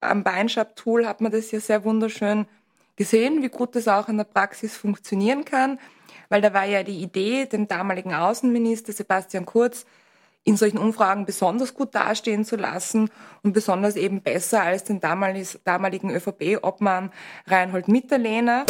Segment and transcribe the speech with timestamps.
[0.00, 2.46] Am Beinschab-Tool hat man das ja sehr wunderschön
[2.96, 5.78] gesehen, wie gut das auch in der Praxis funktionieren kann,
[6.30, 9.84] weil da war ja die Idee, den damaligen Außenminister Sebastian Kurz
[10.44, 13.10] in solchen Umfragen besonders gut dastehen zu lassen
[13.42, 17.12] und besonders eben besser als den damaligen ÖVP-Obmann
[17.46, 18.64] Reinhold Mitterlehner.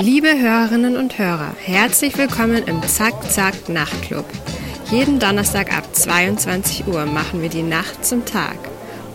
[0.00, 4.26] Liebe Hörerinnen und Hörer, herzlich willkommen im Zack Zack Nachtclub.
[4.92, 8.56] Jeden Donnerstag ab 22 Uhr machen wir die Nacht zum Tag.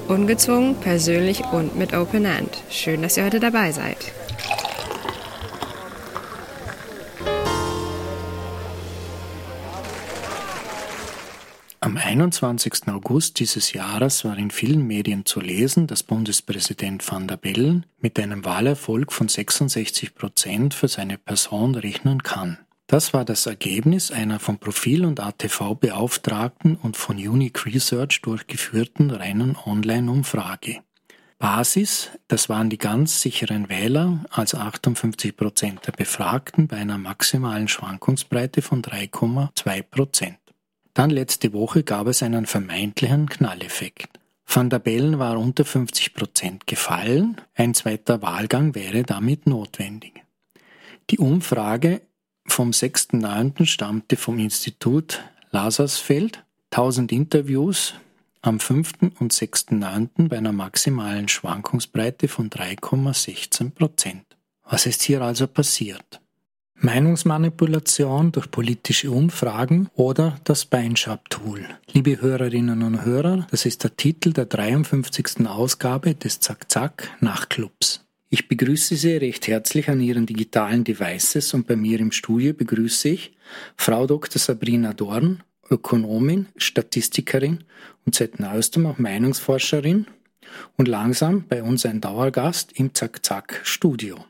[0.10, 2.50] Ungezwungen, persönlich und mit Open End.
[2.70, 3.96] Schön, dass ihr heute dabei seid.
[12.14, 12.90] 21.
[12.90, 18.20] August dieses Jahres war in vielen Medien zu lesen, dass Bundespräsident van der Bellen mit
[18.20, 22.60] einem Wahlerfolg von 66 Prozent für seine Person rechnen kann.
[22.86, 29.10] Das war das Ergebnis einer vom Profil und ATV beauftragten und von Unique Research durchgeführten
[29.10, 30.82] reinen Online-Umfrage.
[31.40, 37.68] Basis, das waren die ganz sicheren Wähler, also 58 Prozent der Befragten bei einer maximalen
[37.68, 40.43] Schwankungsbreite von 3,2 Prozent.
[40.94, 44.20] Dann letzte Woche gab es einen vermeintlichen Knalleffekt.
[44.46, 50.24] Van der Bellen war unter 50 Prozent gefallen, ein zweiter Wahlgang wäre damit notwendig.
[51.10, 52.02] Die Umfrage
[52.46, 53.66] vom 6.9.
[53.66, 57.96] stammte vom Institut Lasarsfeld, 1000 Interviews
[58.42, 58.94] am 5.
[59.20, 60.28] und 6.9.
[60.28, 64.26] bei einer maximalen Schwankungsbreite von 3,16 Prozent.
[64.64, 66.23] Was ist hier also passiert?
[66.76, 71.66] Meinungsmanipulation durch politische Umfragen oder das Beinschab-Tool.
[71.92, 75.48] Liebe Hörerinnen und Hörer, das ist der Titel der 53.
[75.48, 78.04] Ausgabe des Zack-Zack Nachtclubs.
[78.30, 83.10] Ich begrüße Sie recht herzlich an Ihren digitalen Devices und bei mir im Studio begrüße
[83.10, 83.34] ich
[83.78, 84.40] Frau Dr.
[84.40, 87.64] Sabrina Dorn, Ökonomin, Statistikerin
[88.06, 90.08] und seit neuestem auch Meinungsforscherin
[90.78, 94.26] und langsam bei uns ein Dauergast im Zack-Zack-Studio.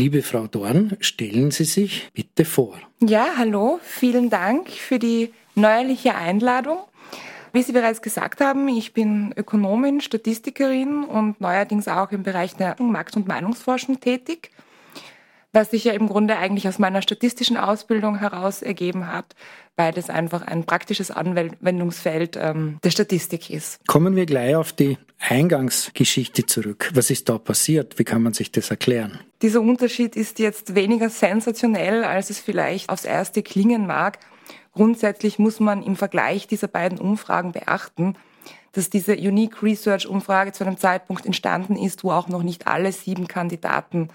[0.00, 2.78] Liebe Frau Dorn, stellen Sie sich bitte vor.
[3.00, 6.78] Ja, hallo, vielen Dank für die neuerliche Einladung.
[7.52, 12.80] Wie Sie bereits gesagt haben, ich bin Ökonomin, Statistikerin und neuerdings auch im Bereich der
[12.80, 14.50] Markt- und Meinungsforschung tätig,
[15.52, 19.34] was sich ja im Grunde eigentlich aus meiner statistischen Ausbildung heraus ergeben hat,
[19.76, 23.84] weil das einfach ein praktisches Anwendungsfeld ähm, der Statistik ist.
[23.86, 26.90] Kommen wir gleich auf die Eingangsgeschichte zurück.
[26.94, 27.98] Was ist da passiert?
[27.98, 29.18] Wie kann man sich das erklären?
[29.42, 34.18] Dieser Unterschied ist jetzt weniger sensationell, als es vielleicht aufs erste klingen mag.
[34.72, 38.14] Grundsätzlich muss man im Vergleich dieser beiden Umfragen beachten,
[38.72, 42.92] dass diese Unique Research Umfrage zu einem Zeitpunkt entstanden ist, wo auch noch nicht alle
[42.92, 44.10] sieben Kandidaten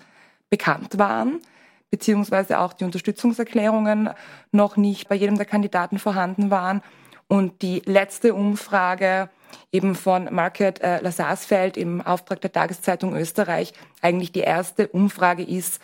[0.55, 1.41] bekannt waren,
[1.89, 4.09] beziehungsweise auch die Unterstützungserklärungen
[4.53, 6.81] noch nicht bei jedem der Kandidaten vorhanden waren.
[7.27, 9.29] Und die letzte Umfrage
[9.73, 15.81] eben von Market äh, Lasarsfeld im Auftrag der Tageszeitung Österreich eigentlich die erste Umfrage ist,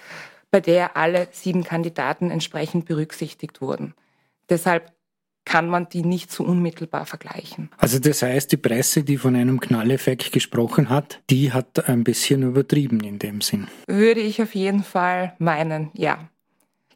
[0.51, 3.93] bei der alle sieben Kandidaten entsprechend berücksichtigt wurden.
[4.49, 4.93] Deshalb
[5.45, 7.69] kann man die nicht so unmittelbar vergleichen.
[7.77, 12.43] Also das heißt, die Presse, die von einem Knalleffekt gesprochen hat, die hat ein bisschen
[12.43, 13.67] übertrieben in dem Sinn.
[13.87, 16.29] Würde ich auf jeden Fall meinen, ja.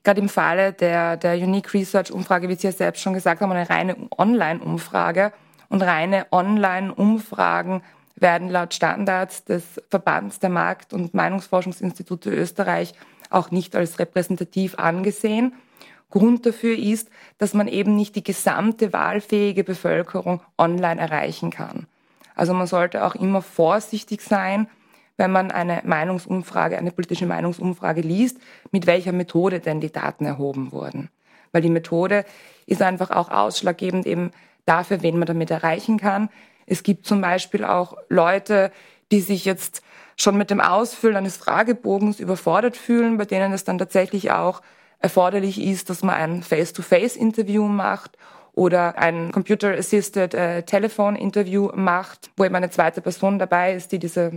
[0.04, 3.52] Gerade im Falle der, der Unique Research Umfrage, wie Sie ja selbst schon gesagt haben,
[3.52, 5.34] eine reine Online-Umfrage,
[5.70, 7.82] und reine Online-Umfragen
[8.16, 12.94] werden laut Standards des Verbands der Markt- und Meinungsforschungsinstitute Österreich
[13.30, 15.54] auch nicht als repräsentativ angesehen.
[16.10, 21.88] Grund dafür ist, dass man eben nicht die gesamte wahlfähige Bevölkerung online erreichen kann.
[22.36, 24.68] Also man sollte auch immer vorsichtig sein,
[25.18, 28.38] wenn man eine Meinungsumfrage, eine politische Meinungsumfrage liest,
[28.72, 31.10] mit welcher Methode denn die Daten erhoben wurden.
[31.52, 32.26] Weil die Methode
[32.66, 34.32] ist einfach auch ausschlaggebend eben
[34.66, 36.30] dafür, wen man damit erreichen kann.
[36.66, 38.72] Es gibt zum Beispiel auch Leute,
[39.12, 39.82] die sich jetzt
[40.18, 44.62] schon mit dem Ausfüllen eines Fragebogens überfordert fühlen, bei denen es dann tatsächlich auch
[45.00, 48.18] erforderlich ist, dass man ein Face-to-Face-Interview macht
[48.54, 54.32] oder ein Computer-Assisted äh, Telefon-Interview macht, wo eben eine zweite Person dabei ist, die diese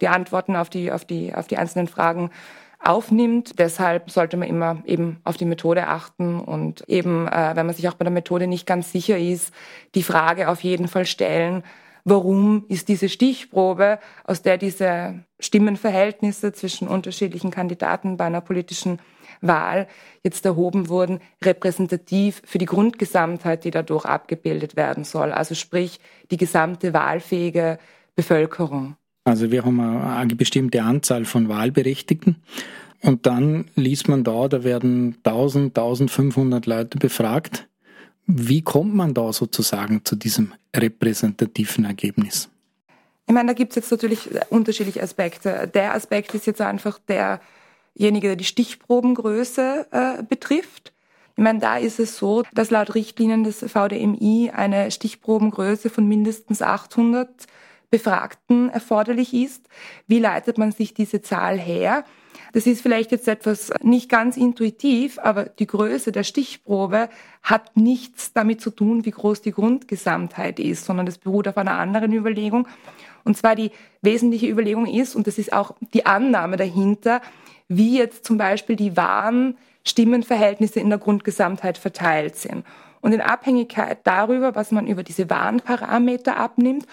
[0.00, 2.30] die Antworten auf die auf die auf die einzelnen Fragen
[2.78, 3.58] aufnimmt.
[3.58, 7.88] Deshalb sollte man immer eben auf die Methode achten und eben, äh, wenn man sich
[7.88, 9.52] auch bei der Methode nicht ganz sicher ist,
[9.94, 11.64] die Frage auf jeden Fall stellen,
[12.04, 19.00] warum ist diese Stichprobe, aus der diese Stimmenverhältnisse zwischen unterschiedlichen Kandidaten bei einer politischen
[19.40, 19.86] Wahl
[20.24, 25.32] jetzt erhoben wurden, repräsentativ für die Grundgesamtheit, die dadurch abgebildet werden soll.
[25.32, 26.00] Also sprich
[26.30, 27.78] die gesamte wahlfähige
[28.16, 28.96] Bevölkerung.
[29.24, 32.36] Also wir haben eine bestimmte Anzahl von Wahlberechtigten
[33.02, 37.68] Und dann liest man da, da werden 1000, 1500 Leute befragt.
[38.26, 42.50] Wie kommt man da sozusagen zu diesem repräsentativen Ergebnis?
[43.26, 45.70] Ich meine, da gibt es jetzt natürlich unterschiedliche Aspekte.
[45.72, 46.98] Der Aspekt ist jetzt einfach
[47.98, 50.92] derjenige, der die Stichprobengröße äh, betrifft.
[51.36, 56.62] Ich meine, da ist es so, dass laut Richtlinien des VDMI eine Stichprobengröße von mindestens
[56.62, 57.28] 800
[57.90, 59.68] Befragten erforderlich ist.
[60.06, 62.04] Wie leitet man sich diese Zahl her?
[62.52, 67.08] Das ist vielleicht jetzt etwas nicht ganz intuitiv, aber die Größe der Stichprobe
[67.42, 71.78] hat nichts damit zu tun, wie groß die Grundgesamtheit ist, sondern das beruht auf einer
[71.78, 72.66] anderen Überlegung.
[73.24, 73.70] Und zwar die
[74.02, 77.20] wesentliche Überlegung ist, und das ist auch die Annahme dahinter,
[77.68, 82.64] wie jetzt zum Beispiel die wahren Stimmenverhältnisse in der Grundgesamtheit verteilt sind.
[83.00, 86.86] Und in Abhängigkeit darüber, was man über diese wahren Parameter abnimmt,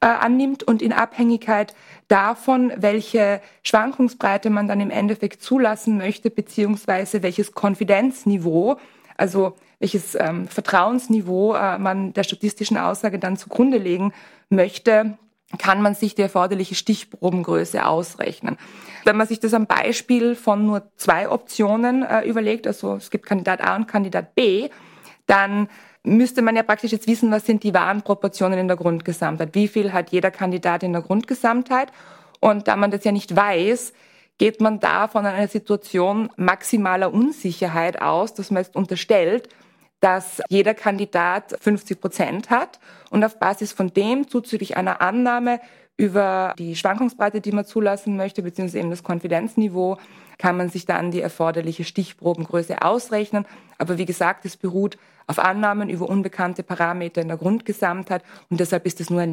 [0.00, 1.74] äh, annimmt und in Abhängigkeit
[2.08, 8.78] davon, welche Schwankungsbreite man dann im Endeffekt zulassen möchte, beziehungsweise welches Konfidenzniveau,
[9.16, 14.12] also welches ähm, Vertrauensniveau äh, man der statistischen Aussage dann zugrunde legen
[14.48, 15.16] möchte,
[15.58, 18.56] kann man sich die erforderliche Stichprobengröße ausrechnen.
[19.04, 23.26] Wenn man sich das am Beispiel von nur zwei Optionen äh, überlegt, also es gibt
[23.26, 24.70] Kandidat A und Kandidat B,
[25.26, 25.68] dann
[26.02, 29.54] müsste man ja praktisch jetzt wissen, was sind die wahren Proportionen in der Grundgesamtheit.
[29.54, 31.92] Wie viel hat jeder Kandidat in der Grundgesamtheit?
[32.40, 33.92] Und da man das ja nicht weiß,
[34.38, 39.48] geht man da von einer Situation maximaler Unsicherheit aus, dass man jetzt unterstellt,
[40.02, 45.60] dass jeder Kandidat 50 Prozent hat und auf Basis von dem zuzüglich einer Annahme
[45.96, 49.98] über die Schwankungsbreite, die man zulassen möchte, beziehungsweise eben das Konfidenzniveau,
[50.38, 53.46] kann man sich dann die erforderliche Stichprobengröße ausrechnen.
[53.78, 58.86] Aber wie gesagt, es beruht auf Annahmen über unbekannte Parameter in der Grundgesamtheit und deshalb
[58.86, 59.32] ist es nur ein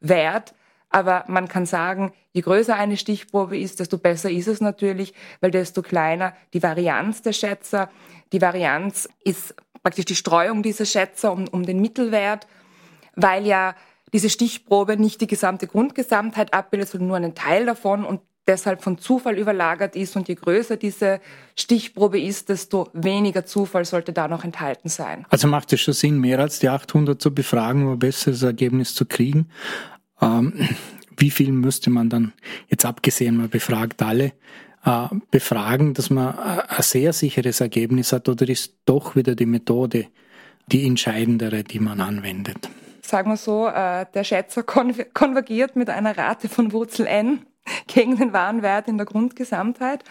[0.00, 0.54] Wert.
[0.92, 5.50] Aber man kann sagen, je größer eine Stichprobe ist, desto besser ist es natürlich, weil
[5.50, 7.90] desto kleiner die Varianz der Schätzer.
[8.32, 12.46] Die Varianz ist praktisch die Streuung dieser Schätzer um, um den Mittelwert,
[13.16, 13.74] weil ja
[14.12, 18.98] diese Stichprobe nicht die gesamte Grundgesamtheit abbildet, sondern nur einen Teil davon und deshalb von
[18.98, 20.16] Zufall überlagert ist.
[20.16, 21.20] Und je größer diese
[21.56, 25.24] Stichprobe ist, desto weniger Zufall sollte da noch enthalten sein.
[25.30, 28.94] Also macht es schon Sinn, mehr als die 800 zu befragen, um ein besseres Ergebnis
[28.94, 29.48] zu kriegen.
[30.22, 30.54] Ähm,
[31.16, 32.32] wie viel müsste man dann,
[32.68, 34.32] jetzt abgesehen, man befragt alle,
[34.84, 40.06] äh, befragen, dass man ein sehr sicheres Ergebnis hat oder ist doch wieder die Methode
[40.68, 42.68] die entscheidendere, die man anwendet?
[43.02, 47.40] Sagen wir so, äh, der Schätzer konvergiert mit einer Rate von Wurzel n
[47.86, 50.04] gegen den wahren Wert in der Grundgesamtheit.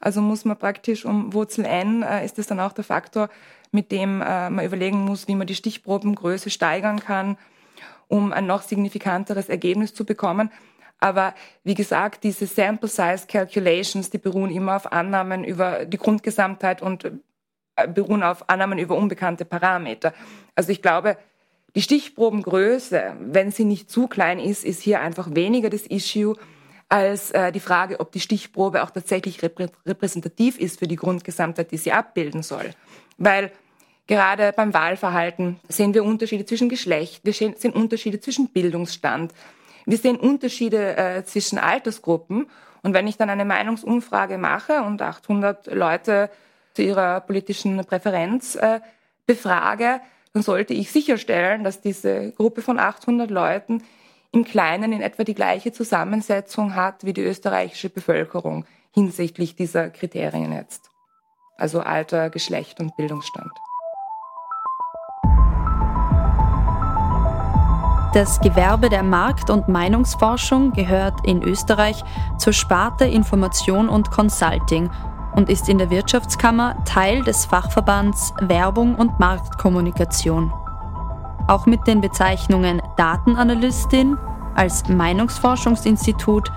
[0.00, 3.28] Also muss man praktisch um Wurzel n, äh, ist das dann auch der Faktor,
[3.72, 7.36] mit dem man überlegen muss, wie man die Stichprobengröße steigern kann,
[8.08, 10.50] um ein noch signifikanteres Ergebnis zu bekommen.
[10.98, 16.80] Aber wie gesagt, diese Sample Size Calculations, die beruhen immer auf Annahmen über die Grundgesamtheit
[16.80, 17.04] und
[17.76, 20.14] äh, beruhen auf Annahmen über unbekannte Parameter.
[20.54, 21.18] Also ich glaube,
[21.74, 26.34] die Stichprobengröße, wenn sie nicht zu klein ist, ist hier einfach weniger das Issue
[26.88, 31.72] als äh, die Frage, ob die Stichprobe auch tatsächlich reprä repräsentativ ist für die Grundgesamtheit,
[31.72, 32.70] die sie abbilden soll.
[33.18, 33.52] Weil
[34.06, 39.32] gerade beim Wahlverhalten sehen wir Unterschiede zwischen Geschlecht, wir sehen Unterschiede zwischen Bildungsstand,
[39.84, 42.48] wir sehen Unterschiede äh, zwischen Altersgruppen.
[42.82, 46.30] Und wenn ich dann eine Meinungsumfrage mache und 800 Leute
[46.74, 48.80] zu ihrer politischen Präferenz äh,
[49.26, 50.00] befrage,
[50.32, 53.82] dann sollte ich sicherstellen, dass diese Gruppe von 800 Leuten
[54.32, 60.52] im Kleinen in etwa die gleiche Zusammensetzung hat wie die österreichische Bevölkerung hinsichtlich dieser Kriterien
[60.52, 60.90] jetzt.
[61.56, 63.50] Also Alter, Geschlecht und Bildungsstand.
[68.16, 72.02] Das Gewerbe der Markt- und Meinungsforschung gehört in Österreich
[72.38, 74.88] zur Sparte Information und Consulting
[75.34, 80.50] und ist in der Wirtschaftskammer Teil des Fachverbands Werbung und Marktkommunikation.
[81.46, 84.16] Auch mit den Bezeichnungen Datenanalystin
[84.54, 86.50] als Meinungsforschungsinstitut,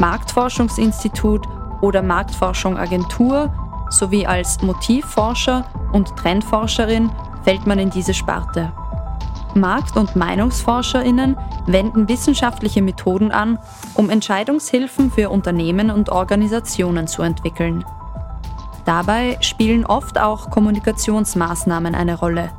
[0.00, 1.46] Marktforschungsinstitut
[1.80, 3.52] oder Marktforschungagentur
[3.90, 7.08] sowie als Motivforscher und Trendforscherin
[7.44, 8.72] fällt man in diese Sparte.
[9.54, 11.36] Markt- und Meinungsforscherinnen
[11.66, 13.58] wenden wissenschaftliche Methoden an,
[13.94, 17.84] um Entscheidungshilfen für Unternehmen und Organisationen zu entwickeln.
[18.84, 22.50] Dabei spielen oft auch Kommunikationsmaßnahmen eine Rolle.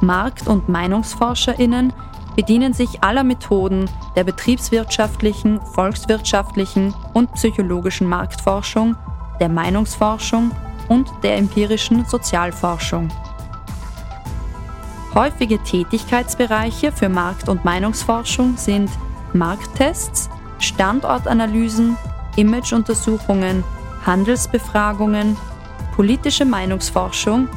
[0.00, 1.92] Markt- und Meinungsforscherinnen
[2.36, 8.96] bedienen sich aller Methoden der betriebswirtschaftlichen, volkswirtschaftlichen und psychologischen Marktforschung,
[9.40, 10.52] der Meinungsforschung
[10.88, 13.08] und der empirischen Sozialforschung.
[15.14, 18.90] Häufige Tätigkeitsbereiche für Markt- und Meinungsforschung sind
[19.32, 21.96] Markttests, Standortanalysen,
[22.36, 23.64] Imageuntersuchungen,
[24.04, 25.36] Handelsbefragungen,
[25.96, 27.48] politische Meinungsforschung,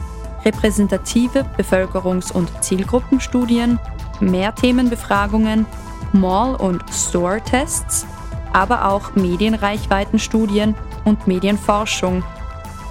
[0.46, 3.80] repräsentative Bevölkerungs- und Zielgruppenstudien,
[4.22, 5.66] Mehrthemenbefragungen,
[6.14, 8.08] Mall- und Store-Tests,
[8.54, 12.24] aber auch Medienreichweitenstudien und Medienforschung,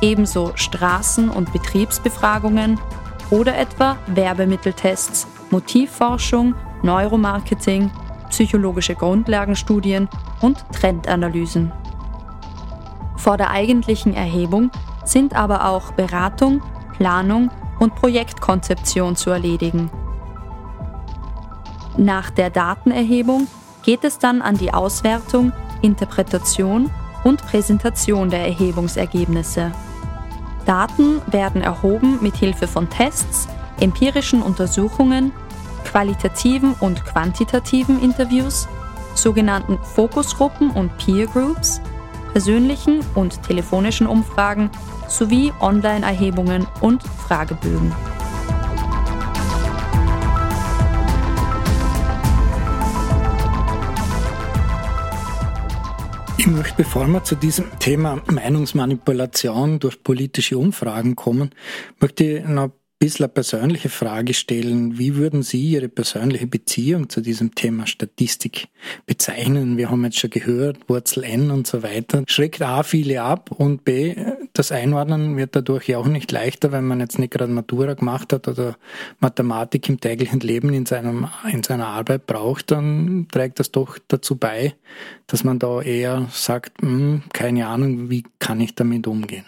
[0.01, 2.79] ebenso Straßen- und Betriebsbefragungen
[3.31, 7.91] oder etwa Werbemitteltests, Motivforschung, Neuromarketing,
[8.31, 10.09] psychologische Grundlagenstudien
[10.41, 11.73] und Trendanalysen.
[13.17, 14.71] Vor der eigentlichen Erhebung
[15.05, 16.63] sind aber auch Beratung,
[16.97, 19.91] Planung und Projektkonzeption zu erledigen.
[21.97, 23.47] Nach der Datenerhebung
[23.83, 26.91] geht es dann an die Auswertung, Interpretation
[27.25, 29.73] und Präsentation der Erhebungsergebnisse.
[30.67, 33.49] Daten werden erhoben mit Hilfe von Tests,
[33.81, 35.33] empirischen Untersuchungen,
[35.85, 38.69] qualitativen und quantitativen Interviews,
[39.15, 41.81] sogenannten Fokusgruppen und Peer Groups,
[42.33, 44.71] persönlichen und telefonischen Umfragen
[45.09, 47.93] sowie Online-Erhebungen und Fragebögen.
[56.57, 61.51] Möchte, bevor wir zu diesem Thema Meinungsmanipulation durch politische Umfragen kommen,
[62.01, 64.99] möchte ich noch bisschen eine persönliche Frage stellen.
[64.99, 68.69] Wie würden Sie Ihre persönliche Beziehung zu diesem Thema Statistik
[69.07, 69.79] bezeichnen?
[69.79, 72.25] Wir haben jetzt schon gehört, Wurzel N und so weiter.
[72.27, 74.15] Schreckt A viele ab und B,
[74.53, 78.33] das Einordnen wird dadurch ja auch nicht leichter, wenn man jetzt nicht gerade Matura gemacht
[78.33, 78.77] hat oder
[79.19, 84.37] Mathematik im täglichen Leben in, seinem, in seiner Arbeit braucht, dann trägt das doch dazu
[84.37, 84.75] bei,
[85.27, 89.45] dass man da eher sagt, hm, keine Ahnung, wie kann ich damit umgehen?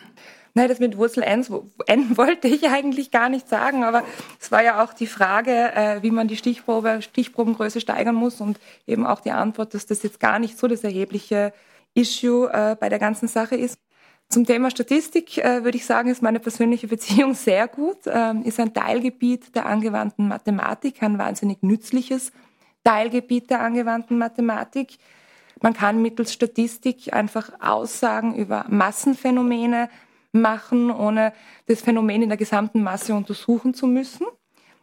[0.54, 1.46] Nein, das mit Wurzel N,
[1.86, 4.04] N wollte ich eigentlich gar nicht sagen, aber
[4.40, 8.60] es war ja auch die Frage, äh, wie man die Stichprobe, Stichprobengröße steigern muss und
[8.86, 11.52] eben auch die Antwort, dass das jetzt gar nicht so das erhebliche
[11.94, 13.78] Issue äh, bei der ganzen Sache ist.
[14.32, 18.58] Zum Thema Statistik äh, würde ich sagen, ist meine persönliche Beziehung sehr gut, ähm, ist
[18.58, 22.32] ein Teilgebiet der angewandten Mathematik, ein wahnsinnig nützliches
[22.82, 24.96] Teilgebiet der angewandten Mathematik.
[25.60, 29.90] Man kann mittels Statistik einfach Aussagen über Massenphänomene
[30.32, 31.34] machen, ohne
[31.66, 34.26] das Phänomen in der gesamten Masse untersuchen zu müssen.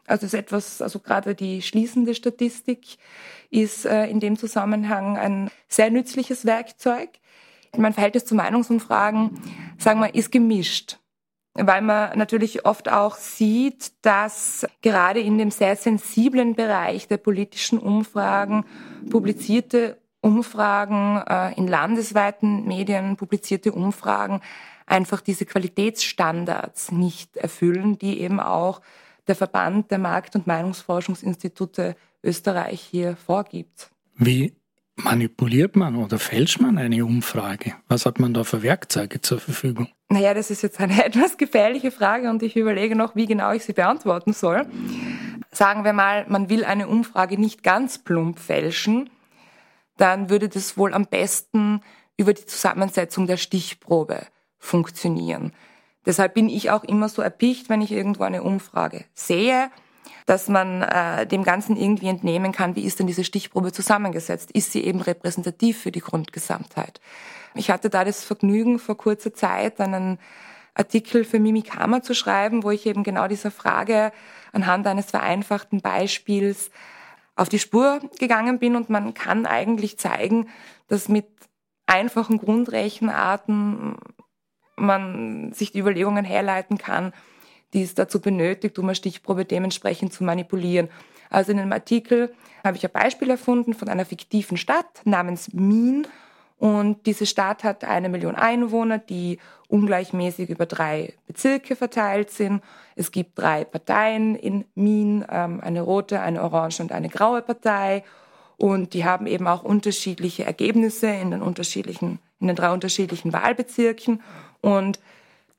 [0.06, 2.98] Also ist etwas, also gerade die schließende Statistik
[3.50, 7.10] ist äh, in dem Zusammenhang ein sehr nützliches Werkzeug.
[7.78, 9.40] Mein Verhältnis zu Meinungsumfragen,
[9.78, 11.00] sagen wir, ist gemischt
[11.56, 17.80] weil man natürlich oft auch sieht, dass gerade in dem sehr sensiblen Bereich der politischen
[17.80, 18.66] Umfragen
[19.10, 24.42] publizierte Umfragen äh, in landesweiten Medien, publizierte Umfragen
[24.86, 28.82] einfach diese Qualitätsstandards nicht erfüllen, die eben auch
[29.28, 33.92] der Verband der Markt- und Meinungsforschungsinstitute Österreich hier vorgibt.
[34.16, 34.59] Wie
[35.04, 37.76] manipuliert man oder fälscht man eine Umfrage?
[37.88, 39.88] Was hat man da für Werkzeuge zur Verfügung?
[40.10, 43.64] Naja, das ist jetzt eine etwas gefährliche Frage und ich überlege noch, wie genau ich
[43.64, 44.66] sie beantworten soll.
[45.52, 49.10] Sagen wir mal, man will eine Umfrage nicht ganz plump fälschen,
[49.98, 51.82] dann würde das wohl am besten
[52.18, 54.28] über die Zusammensetzung der Stichprobe
[54.58, 55.54] funktionieren.
[56.06, 59.70] Deshalb bin ich auch immer so erpicht, wenn ich irgendwo eine Umfrage sehe,
[60.26, 64.52] dass man äh, dem Ganzen irgendwie entnehmen kann, wie ist denn diese Stichprobe zusammengesetzt?
[64.52, 67.02] Ist sie eben repräsentativ für die Grundgesamtheit?
[67.56, 70.20] Ich hatte da das Vergnügen, vor kurzer Zeit einen
[70.74, 74.12] Artikel für Mimikama zu schreiben, wo ich eben genau dieser Frage
[74.54, 76.72] anhand eines vereinfachten Beispiels
[77.36, 80.50] auf die Spur gegangen bin und man kann eigentlich zeigen,
[80.88, 81.28] dass mit
[81.86, 83.98] einfachen Grundrechenarten
[84.76, 87.14] man sich die Überlegungen herleiten kann,
[87.74, 90.90] die es dazu benötigt, um eine Stichprobe dementsprechend zu manipulieren.
[91.30, 92.34] Also in einem Artikel
[92.64, 96.08] habe ich ein Beispiel erfunden von einer fiktiven Stadt namens Min.
[96.58, 102.62] Und diese Stadt hat eine Million Einwohner, die ungleichmäßig über drei Bezirke verteilt sind.
[102.96, 108.04] Es gibt drei Parteien in Min, ähm, eine rote, eine orange und eine graue Partei.
[108.58, 114.22] Und die haben eben auch unterschiedliche Ergebnisse in den unterschiedlichen, in den drei unterschiedlichen Wahlbezirken.
[114.60, 115.00] Und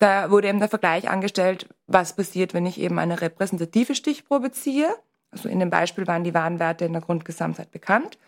[0.00, 4.88] da wurde eben der Vergleich angestellt, was passiert, wenn ich eben eine repräsentative Stichprobe ziehe.
[5.30, 8.18] Also in dem Beispiel waren die Warenwerte in der Grundgesamtheit bekannt.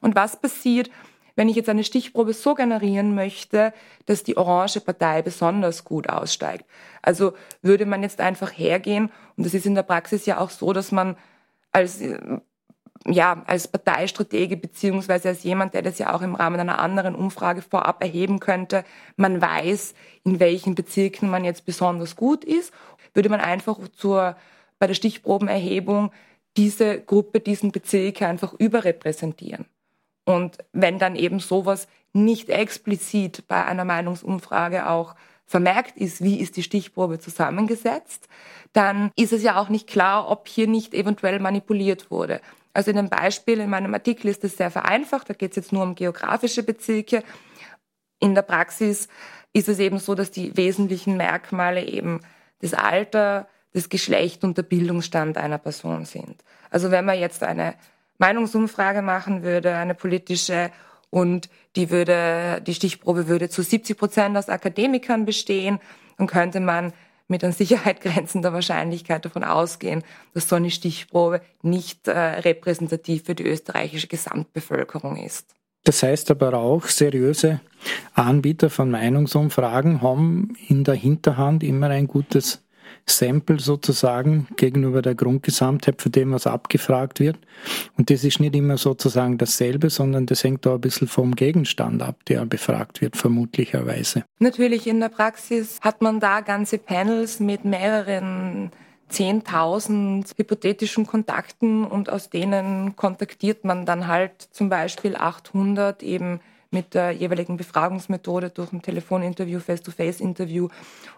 [0.00, 0.90] Und was passiert,
[1.36, 3.74] wenn ich jetzt eine Stichprobe so generieren möchte,
[4.06, 6.64] dass die orange Partei besonders gut aussteigt.
[7.02, 10.72] Also würde man jetzt einfach hergehen, und das ist in der Praxis ja auch so,
[10.72, 11.16] dass man
[11.70, 12.02] als
[13.06, 17.62] ja, als Parteistratege beziehungsweise als jemand, der das ja auch im Rahmen einer anderen Umfrage
[17.62, 18.84] vorab erheben könnte,
[19.16, 22.72] man weiß, in welchen Bezirken man jetzt besonders gut ist,
[23.14, 24.36] würde man einfach zur,
[24.78, 26.10] bei der Stichprobenerhebung
[26.56, 29.66] diese Gruppe, diesen Bezirk einfach überrepräsentieren.
[30.24, 35.14] Und wenn dann eben sowas nicht explizit bei einer Meinungsumfrage auch
[35.46, 38.28] vermerkt ist, wie ist die Stichprobe zusammengesetzt,
[38.74, 42.40] dann ist es ja auch nicht klar, ob hier nicht eventuell manipuliert wurde.
[42.72, 45.72] Also in dem Beispiel in meinem Artikel ist es sehr vereinfacht, da geht es jetzt
[45.72, 47.22] nur um geografische Bezirke.
[48.20, 49.08] In der Praxis
[49.52, 52.20] ist es eben so, dass die wesentlichen Merkmale eben
[52.60, 56.42] das Alter, das Geschlecht und der Bildungsstand einer Person sind.
[56.70, 57.74] Also wenn man jetzt eine
[58.18, 60.70] Meinungsumfrage machen würde, eine politische,
[61.10, 65.80] und die würde, die Stichprobe würde zu 70 Prozent aus Akademikern bestehen,
[66.18, 66.92] dann könnte man
[67.28, 70.02] mit an Sicherheit grenzender Wahrscheinlichkeit davon ausgehen,
[70.34, 75.54] dass so eine Stichprobe nicht äh, repräsentativ für die österreichische Gesamtbevölkerung ist.
[75.84, 77.60] Das heißt aber auch, seriöse
[78.14, 82.62] Anbieter von Meinungsumfragen haben in der Hinterhand immer ein gutes
[83.10, 87.38] Sample sozusagen gegenüber der Grundgesamtheit für dem, was abgefragt wird.
[87.96, 92.02] Und das ist nicht immer sozusagen dasselbe, sondern das hängt da ein bisschen vom Gegenstand
[92.02, 94.24] ab, der befragt wird, vermutlicherweise.
[94.38, 98.70] Natürlich in der Praxis hat man da ganze Panels mit mehreren
[99.10, 106.94] 10.000 hypothetischen Kontakten und aus denen kontaktiert man dann halt zum Beispiel 800 eben mit
[106.94, 110.68] der jeweiligen Befragungsmethode durch ein Telefoninterview, Face-to-Face-Interview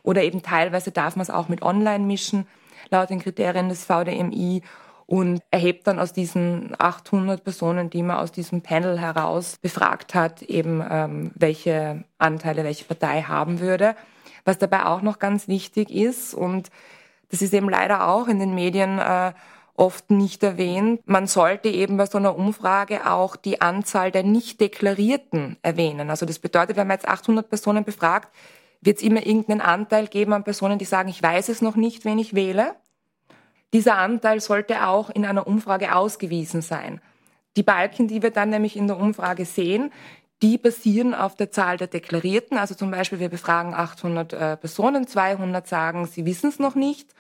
[0.03, 2.47] oder eben teilweise darf man es auch mit Online mischen,
[2.91, 4.63] laut den Kriterien des VDMI
[5.07, 10.43] und erhebt dann aus diesen 800 Personen, die man aus diesem Panel heraus befragt hat,
[10.43, 13.97] eben ähm, welche Anteile welche Partei haben würde.
[14.45, 16.71] Was dabei auch noch ganz wichtig ist und
[17.31, 19.33] das ist eben leider auch in den Medien äh,
[19.81, 21.01] oft nicht erwähnt.
[21.07, 26.11] Man sollte eben bei so einer Umfrage auch die Anzahl der nicht deklarierten erwähnen.
[26.11, 28.29] Also das bedeutet, wenn man jetzt 800 Personen befragt,
[28.83, 32.05] wird es immer irgendeinen Anteil geben an Personen, die sagen, ich weiß es noch nicht,
[32.05, 32.75] wen ich wähle.
[33.73, 37.01] Dieser Anteil sollte auch in einer Umfrage ausgewiesen sein.
[37.57, 39.93] Die Balken, die wir dann nämlich in der Umfrage sehen,
[40.43, 42.59] die basieren auf der Zahl der Deklarierten.
[42.59, 47.15] Also zum Beispiel, wir befragen 800 äh, Personen, 200 sagen, sie wissen es noch nicht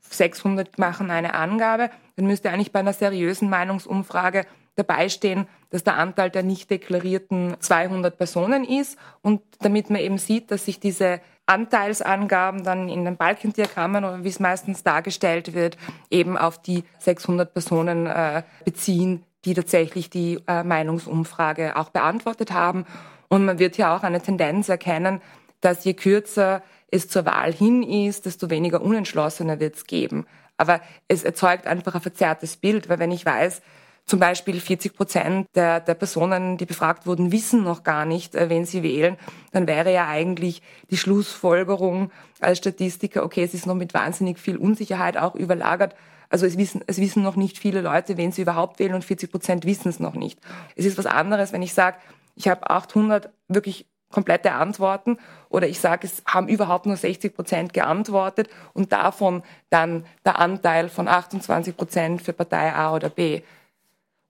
[0.00, 5.96] 600 machen eine Angabe, dann müsste eigentlich bei einer seriösen Meinungsumfrage dabei stehen, dass der
[5.96, 11.20] Anteil der nicht deklarierten 200 Personen ist und damit man eben sieht, dass sich diese
[11.46, 15.76] Anteilsangaben dann in den Balkendiagrammen oder wie es meistens dargestellt wird,
[16.10, 22.84] eben auf die 600 Personen äh, beziehen, die tatsächlich die äh, Meinungsumfrage auch beantwortet haben.
[23.28, 25.20] Und man wird hier auch eine Tendenz erkennen,
[25.60, 26.62] dass je kürzer
[26.96, 30.26] es zur Wahl hin ist, desto weniger Unentschlossener wird es geben.
[30.56, 33.62] Aber es erzeugt einfach ein verzerrtes Bild, weil wenn ich weiß,
[34.06, 38.48] zum Beispiel 40 Prozent der, der Personen, die befragt wurden, wissen noch gar nicht, äh,
[38.48, 39.16] wen sie wählen,
[39.50, 44.56] dann wäre ja eigentlich die Schlussfolgerung als Statistiker, okay, es ist noch mit wahnsinnig viel
[44.56, 45.96] Unsicherheit auch überlagert.
[46.28, 49.30] Also es wissen, es wissen noch nicht viele Leute, wen sie überhaupt wählen und 40
[49.30, 50.38] Prozent wissen es noch nicht.
[50.76, 51.98] Es ist was anderes, wenn ich sage,
[52.36, 55.18] ich habe 800 wirklich komplette Antworten
[55.50, 60.88] oder ich sage, es haben überhaupt nur 60 Prozent geantwortet und davon dann der Anteil
[60.88, 63.42] von 28 Prozent für Partei A oder B.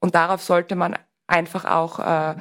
[0.00, 2.34] Und darauf sollte man einfach auch äh,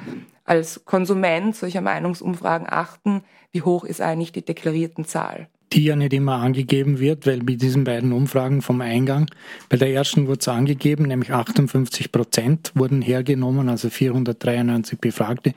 [0.44, 6.12] als Konsument solcher Meinungsumfragen achten, wie hoch ist eigentlich die deklarierten Zahl die ja nicht
[6.12, 9.26] immer angegeben wird, weil bei diesen beiden Umfragen vom Eingang,
[9.68, 15.54] bei der ersten wurde es angegeben, nämlich 58 Prozent wurden hergenommen, also 493 Befragte.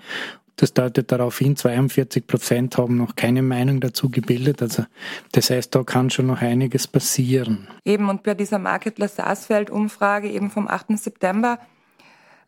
[0.60, 4.62] Das deutet darauf hin, 42 Prozent haben noch keine Meinung dazu gebildet.
[4.62, 4.84] Also
[5.32, 7.70] das heißt, da kann schon noch einiges passieren.
[7.86, 10.98] Eben und bei dieser Market Sarsfeld-Umfrage eben vom 8.
[10.98, 11.60] September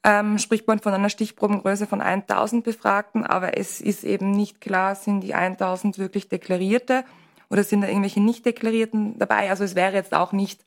[0.04, 4.96] ähm, spricht man von einer Stichprobengröße von 1000 Befragten, aber es ist eben nicht klar,
[4.96, 7.06] sind die 1000 wirklich deklarierte
[7.50, 9.50] oder sind da irgendwelche nicht deklarierten dabei.
[9.50, 10.66] Also es wäre jetzt auch nicht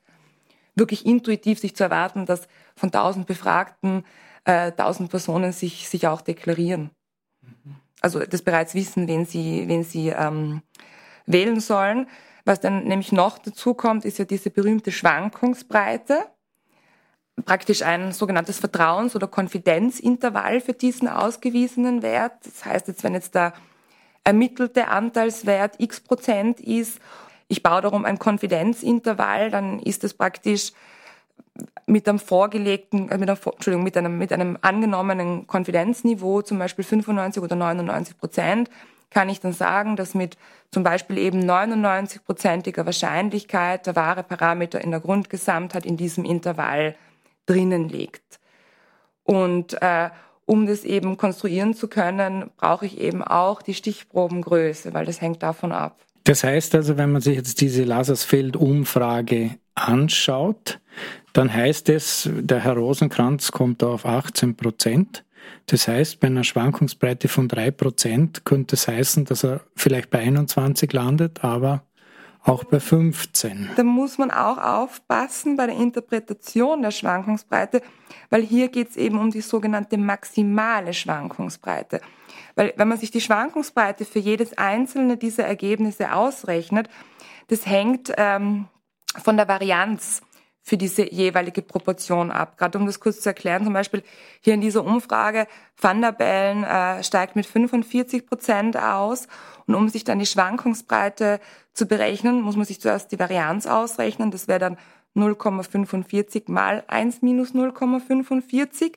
[0.73, 4.03] wirklich intuitiv sich zu erwarten, dass von 1000 Befragten
[4.45, 6.89] äh, 1000 Personen sich, sich auch deklarieren
[8.01, 10.61] also das bereits wissen, wen sie, wen sie ähm,
[11.25, 12.07] wählen sollen.
[12.43, 16.19] Was dann nämlich noch dazu kommt, ist ja diese berühmte Schwankungsbreite.
[17.43, 22.33] Praktisch ein sogenanntes Vertrauens- oder Konfidenzintervall für diesen ausgewiesenen Wert.
[22.45, 23.53] Das heißt jetzt, wenn jetzt der
[24.23, 26.99] ermittelte Anteilswert x Prozent ist,
[27.47, 30.71] ich baue darum ein Konfidenzintervall, dann ist es praktisch
[31.85, 36.83] mit einem vorgelegten, äh, mit einem, Entschuldigung, mit einem, mit einem angenommenen Konfidenzniveau, zum Beispiel
[36.83, 38.69] 95 oder 99 Prozent,
[39.11, 40.37] kann ich dann sagen, dass mit
[40.71, 46.95] zum Beispiel eben 99-prozentiger Wahrscheinlichkeit der wahre Parameter in der Grundgesamtheit in diesem Intervall
[47.45, 48.39] drinnen liegt.
[49.23, 50.09] Und äh,
[50.45, 55.41] um das eben konstruieren zu können, brauche ich eben auch die Stichprobengröße, weil das hängt
[55.41, 55.97] davon ab.
[56.25, 60.79] Das heißt also, wenn man sich jetzt diese Lasersfeld-Umfrage anschaut,
[61.33, 65.23] dann heißt es, der Herr Rosenkranz kommt auf 18 Prozent.
[65.67, 70.91] Das heißt, bei einer Schwankungsbreite von 3% könnte es heißen, dass er vielleicht bei 21
[70.93, 71.83] landet, aber
[72.43, 73.71] auch bei 15.
[73.75, 77.81] Da muss man auch aufpassen bei der Interpretation der Schwankungsbreite,
[78.29, 82.01] weil hier geht es eben um die sogenannte maximale Schwankungsbreite.
[82.53, 86.87] Weil wenn man sich die Schwankungsbreite für jedes einzelne dieser Ergebnisse ausrechnet,
[87.47, 88.67] das hängt ähm,
[89.23, 90.21] von der Varianz
[90.65, 92.57] für diese jeweilige Proportion ab.
[92.57, 94.01] Gerade um das kurz zu erklären, zum Beispiel
[94.41, 95.47] hier in dieser Umfrage,
[95.79, 99.27] Van der Bellen äh, steigt mit 45 Prozent aus
[99.67, 101.39] und um sich dann die Schwankungsbreite
[101.73, 104.31] zu berechnen, muss man sich zuerst die Varianz ausrechnen.
[104.31, 104.77] Das wäre dann
[105.15, 108.93] 0,45 mal 1 minus 0,45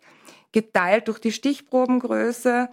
[0.53, 2.71] geteilt durch die Stichprobengröße,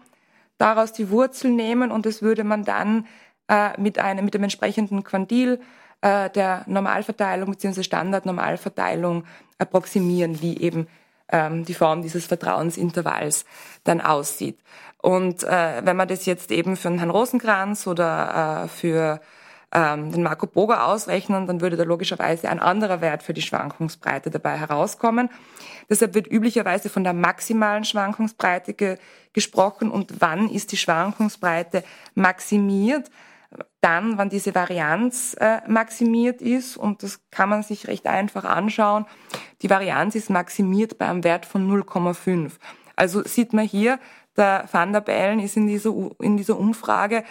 [0.57, 3.07] daraus die Wurzel nehmen und das würde man dann
[3.49, 5.59] äh, mit, einem, mit dem entsprechenden Quantil
[6.01, 7.83] äh, der Normalverteilung bzw.
[7.83, 9.23] Standardnormalverteilung
[9.57, 10.87] approximieren, wie eben
[11.29, 13.45] ähm, die Form dieses Vertrauensintervalls
[13.83, 14.59] dann aussieht.
[15.01, 19.21] Und äh, wenn man das jetzt eben für einen Herrn Rosenkranz oder äh, für
[19.71, 24.31] ähm, den Marco Boger ausrechnen, dann würde da logischerweise ein anderer Wert für die Schwankungsbreite
[24.31, 25.29] dabei herauskommen.
[25.89, 28.97] Deshalb wird üblicherweise von der maximalen Schwankungsbreite ge
[29.33, 33.11] gesprochen und wann ist die Schwankungsbreite maximiert?
[33.81, 39.05] Dann, wann diese Varianz äh, maximiert ist, und das kann man sich recht einfach anschauen,
[39.61, 42.53] die Varianz ist maximiert bei einem Wert von 0,5.
[42.95, 43.99] Also sieht man hier,
[44.37, 47.23] der Van der Bellen ist in dieser, in dieser Umfrage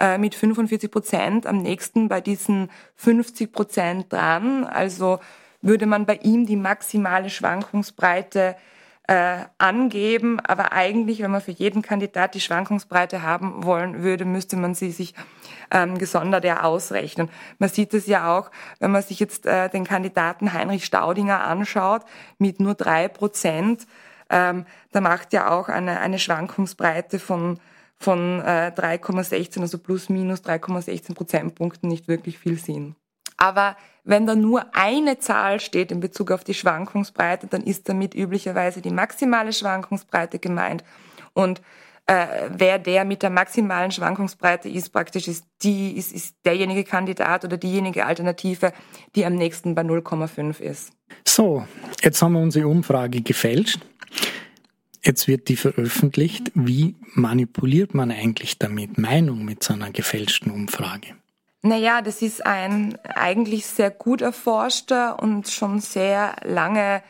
[0.00, 4.64] äh, mit 45 Prozent am nächsten bei diesen 50 Prozent dran.
[4.64, 5.18] Also
[5.60, 8.56] würde man bei ihm die maximale Schwankungsbreite
[9.12, 14.56] äh, angeben, aber eigentlich, wenn man für jeden Kandidat die Schwankungsbreite haben wollen würde, müsste
[14.56, 15.12] man sie sich
[15.70, 17.28] ähm, gesondert ja ausrechnen.
[17.58, 22.06] Man sieht es ja auch, wenn man sich jetzt äh, den Kandidaten Heinrich Staudinger anschaut,
[22.38, 23.86] mit nur drei Prozent,
[24.30, 27.60] ähm, da macht ja auch eine, eine Schwankungsbreite von
[27.98, 32.96] von äh, 3,16, also plus minus 3,16 Prozentpunkten nicht wirklich viel Sinn.
[33.36, 38.14] Aber wenn da nur eine Zahl steht in Bezug auf die Schwankungsbreite, dann ist damit
[38.14, 40.82] üblicherweise die maximale Schwankungsbreite gemeint.
[41.34, 41.62] Und
[42.06, 47.44] äh, wer der mit der maximalen Schwankungsbreite ist, praktisch ist die, ist, ist derjenige Kandidat
[47.44, 48.72] oder diejenige Alternative,
[49.14, 50.90] die am nächsten bei 0,5 ist.
[51.24, 51.64] So,
[52.02, 53.80] jetzt haben wir unsere Umfrage gefälscht.
[55.04, 56.50] Jetzt wird die veröffentlicht.
[56.54, 61.08] Wie manipuliert man eigentlich damit Meinung mit so einer gefälschten Umfrage?
[61.64, 67.02] Naja, das ist ein eigentlich sehr gut erforschter und schon sehr lange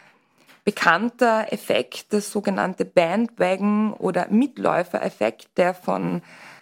[0.65, 6.21] bekannter Effekt, das sogenannte Bandwagon- oder Mitläufereffekt, der von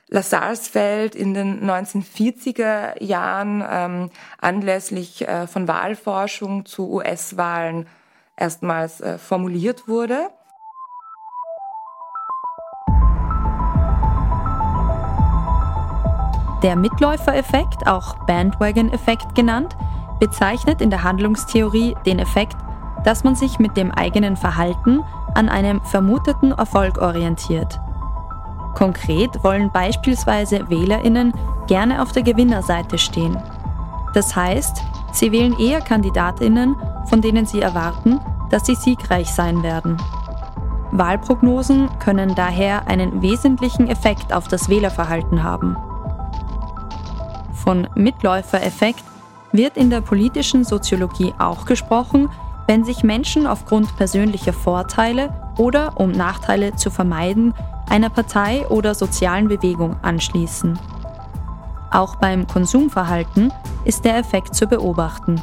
[0.08, 7.88] Lassarsfeld in den 1940er Jahren ähm, anlässlich äh, von Wahlforschung zu US-Wahlen
[8.36, 10.30] erstmals äh, formuliert wurde.
[16.62, 19.76] Der Mitläufereffekt, auch Bandwagon-Effekt genannt,
[20.18, 22.56] bezeichnet in der Handlungstheorie den Effekt,
[23.02, 25.02] dass man sich mit dem eigenen Verhalten
[25.34, 27.80] an einem vermuteten Erfolg orientiert.
[28.74, 31.32] Konkret wollen beispielsweise Wählerinnen
[31.66, 33.38] gerne auf der Gewinnerseite stehen.
[34.12, 38.20] Das heißt, sie wählen eher Kandidatinnen, von denen sie erwarten,
[38.50, 39.96] dass sie siegreich sein werden.
[40.92, 45.76] Wahlprognosen können daher einen wesentlichen Effekt auf das Wählerverhalten haben
[47.64, 49.04] von Mitläufereffekt
[49.52, 52.28] wird in der politischen Soziologie auch gesprochen,
[52.66, 57.52] wenn sich Menschen aufgrund persönlicher Vorteile oder um Nachteile zu vermeiden,
[57.88, 60.78] einer Partei oder sozialen Bewegung anschließen.
[61.90, 63.52] Auch beim Konsumverhalten
[63.84, 65.42] ist der Effekt zu beobachten.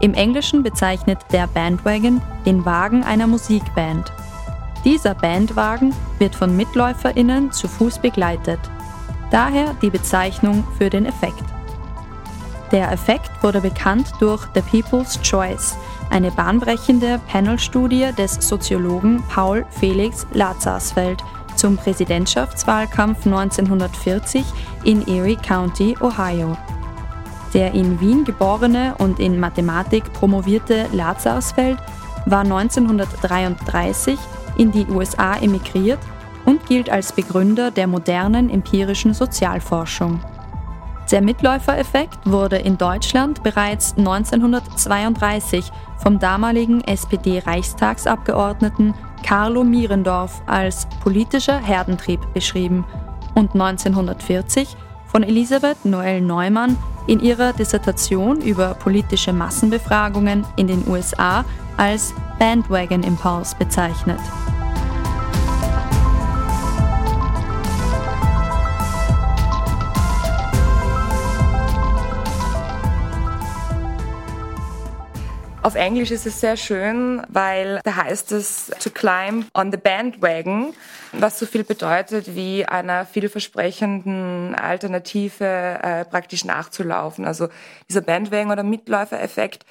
[0.00, 4.12] Im Englischen bezeichnet der Bandwagon den Wagen einer Musikband.
[4.84, 8.60] Dieser Bandwagen wird von Mitläuferinnen zu Fuß begleitet.
[9.34, 11.42] Daher die Bezeichnung für den Effekt.
[12.70, 15.76] Der Effekt wurde bekannt durch The People's Choice,
[16.08, 21.20] eine bahnbrechende Panelstudie des Soziologen Paul Felix Lazarsfeld
[21.56, 24.44] zum Präsidentschaftswahlkampf 1940
[24.84, 26.56] in Erie County, Ohio.
[27.54, 31.78] Der in Wien geborene und in Mathematik promovierte Lazarsfeld
[32.26, 34.16] war 1933
[34.58, 35.98] in die USA emigriert
[36.44, 40.20] und gilt als Begründer der modernen empirischen Sozialforschung.
[41.10, 52.20] Der Mitläufereffekt wurde in Deutschland bereits 1932 vom damaligen SPD-Reichstagsabgeordneten Carlo Mierendorf als politischer Herdentrieb
[52.34, 52.84] beschrieben
[53.34, 54.76] und 1940
[55.06, 56.76] von Elisabeth Noel Neumann
[57.06, 61.44] in ihrer Dissertation über politische Massenbefragungen in den USA
[61.76, 64.20] als Bandwagon Impulse bezeichnet.
[75.64, 80.74] Auf Englisch ist es sehr schön, weil da heißt es to climb on the bandwagon,
[81.12, 85.42] was so viel bedeutet wie einer vielversprechenden Alternative
[85.82, 87.24] äh, praktisch nachzulaufen.
[87.24, 87.48] Also
[87.88, 89.64] dieser Bandwagon oder Mitläufereffekt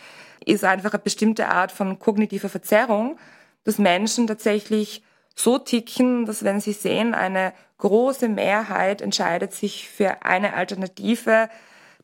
[0.44, 3.20] ist einfach eine bestimmte Art von kognitiver Verzerrung,
[3.64, 5.04] dass Menschen tatsächlich
[5.36, 11.50] so ticken, dass wenn sie sehen, eine große Mehrheit entscheidet sich für eine Alternative,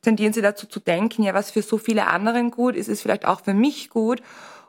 [0.02, 3.26] tendieren sie dazu zu denken, ja, was für so viele anderen gut ist, ist vielleicht
[3.26, 4.22] auch für mich gut.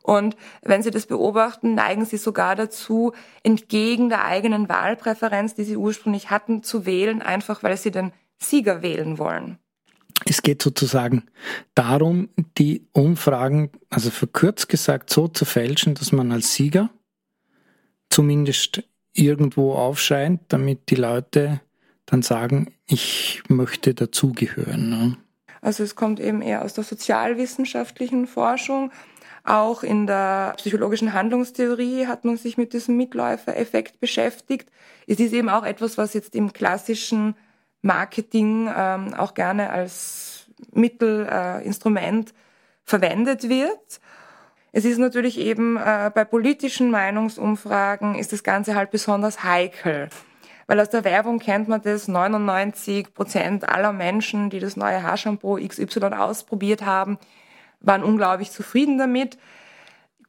[0.03, 3.13] Und wenn Sie das beobachten, neigen Sie sogar dazu,
[3.43, 8.83] entgegen der eigenen Wahlpräferenz, die Sie ursprünglich hatten, zu wählen, einfach weil Sie den Sieger
[8.83, 9.59] wählen wollen.
[10.27, 11.25] Es geht sozusagen
[11.75, 16.91] darum, die Umfragen, also verkürzt gesagt, so zu fälschen, dass man als Sieger
[18.11, 21.61] zumindest irgendwo aufscheint, damit die Leute
[22.11, 24.91] dann sagen, ich möchte dazugehören.
[24.91, 25.17] Ne?
[25.63, 28.91] Also es kommt eben eher aus der sozialwissenschaftlichen Forschung.
[29.45, 34.71] Auch in der psychologischen Handlungstheorie hat man sich mit diesem Mitläufereffekt beschäftigt.
[35.07, 37.35] Es ist eben auch etwas, was jetzt im klassischen
[37.83, 42.35] Marketing ähm, auch gerne als Mittel, äh, Instrument
[42.85, 44.01] verwendet wird.
[44.73, 50.11] Es ist natürlich eben äh, bei politischen Meinungsumfragen ist das Ganze halt besonders heikel.
[50.71, 55.57] Weil aus der Werbung kennt man das, 99 Prozent aller Menschen, die das neue Haarshampoo
[55.57, 57.19] XY ausprobiert haben,
[57.81, 59.37] waren unglaublich zufrieden damit.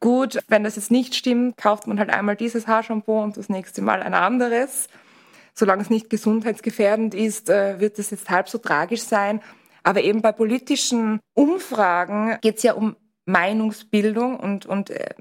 [0.00, 3.82] Gut, wenn das jetzt nicht stimmt, kauft man halt einmal dieses Haarshampoo und das nächste
[3.82, 4.88] Mal ein anderes.
[5.54, 9.40] Solange es nicht gesundheitsgefährdend ist, äh, wird es jetzt halb so tragisch sein.
[9.84, 15.14] Aber eben bei politischen Umfragen geht es ja um Meinungsbildung und, und äh,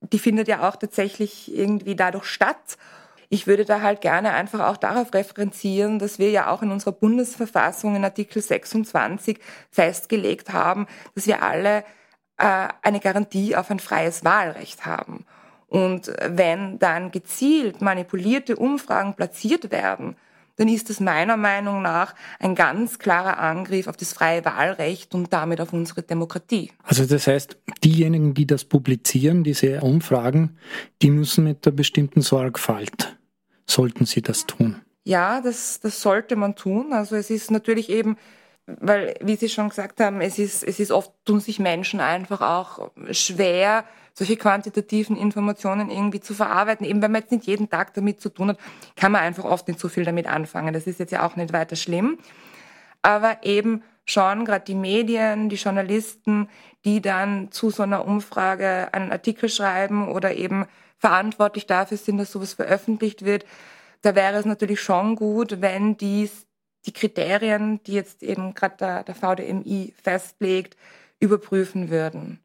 [0.00, 2.78] die findet ja auch tatsächlich irgendwie dadurch statt
[3.28, 6.92] ich würde da halt gerne einfach auch darauf referenzieren, dass wir ja auch in unserer
[6.92, 9.38] Bundesverfassung in Artikel 26
[9.70, 11.84] festgelegt haben, dass wir alle
[12.38, 15.24] äh, eine Garantie auf ein freies Wahlrecht haben.
[15.68, 20.16] Und wenn dann gezielt manipulierte Umfragen platziert werden,
[20.56, 25.32] dann ist es meiner Meinung nach ein ganz klarer Angriff auf das freie Wahlrecht und
[25.32, 26.72] damit auf unsere Demokratie.
[26.82, 30.56] Also das heißt, diejenigen, die das publizieren, diese Umfragen,
[31.02, 33.15] die müssen mit der bestimmten Sorgfalt
[33.66, 34.80] sollten Sie das tun?
[35.04, 36.92] Ja, das, das sollte man tun.
[36.92, 38.16] Also es ist natürlich eben,
[38.66, 42.40] weil, wie Sie schon gesagt haben, es ist, es ist oft, tun sich Menschen einfach
[42.40, 46.86] auch schwer, solche quantitativen Informationen irgendwie zu verarbeiten.
[46.86, 48.58] Eben wenn man jetzt nicht jeden Tag damit zu tun hat,
[48.96, 50.72] kann man einfach oft nicht so viel damit anfangen.
[50.72, 52.18] Das ist jetzt ja auch nicht weiter schlimm.
[53.02, 56.48] Aber eben schon gerade die Medien, die Journalisten,
[56.84, 60.66] die dann zu so einer Umfrage einen Artikel schreiben oder eben
[60.98, 63.44] verantwortlich dafür sind, dass sowas veröffentlicht wird,
[64.02, 66.46] da wäre es natürlich schon gut, wenn dies
[66.86, 70.76] die Kriterien, die jetzt eben gerade der, der VDMI festlegt,
[71.18, 72.40] überprüfen würden.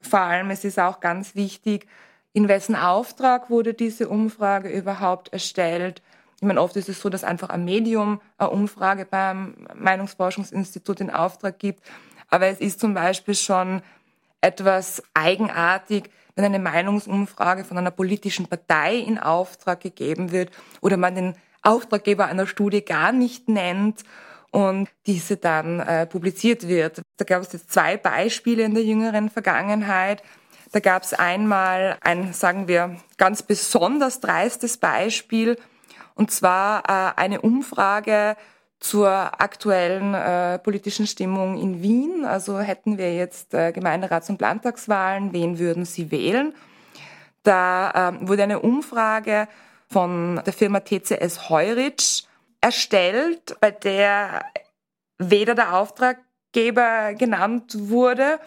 [0.00, 1.86] Vor allem, es ist auch ganz wichtig,
[2.32, 6.02] in wessen Auftrag wurde diese Umfrage überhaupt erstellt.
[6.36, 11.10] Ich meine, oft ist es so, dass einfach ein Medium eine Umfrage beim Meinungsforschungsinstitut in
[11.10, 11.82] Auftrag gibt.
[12.28, 13.82] Aber es ist zum Beispiel schon
[14.40, 21.16] etwas eigenartig, wenn eine Meinungsumfrage von einer politischen Partei in Auftrag gegeben wird oder man
[21.16, 24.04] den Auftraggeber einer Studie gar nicht nennt
[24.52, 27.02] und diese dann äh, publiziert wird.
[27.16, 30.22] Da gab es jetzt zwei Beispiele in der jüngeren Vergangenheit.
[30.70, 35.58] Da gab es einmal ein, sagen wir, ganz besonders dreistes Beispiel,
[36.14, 38.36] und zwar äh, eine Umfrage
[38.80, 39.10] zur
[39.40, 42.24] aktuellen äh, politischen Stimmung in Wien.
[42.24, 46.54] Also hätten wir jetzt äh, Gemeinderats- und Landtagswahlen, wen würden Sie wählen?
[47.42, 49.48] Da äh, wurde eine Umfrage
[49.88, 52.24] von der Firma TCS Heuritsch
[52.60, 54.44] erstellt, bei der
[55.18, 58.38] weder der Auftraggeber genannt wurde,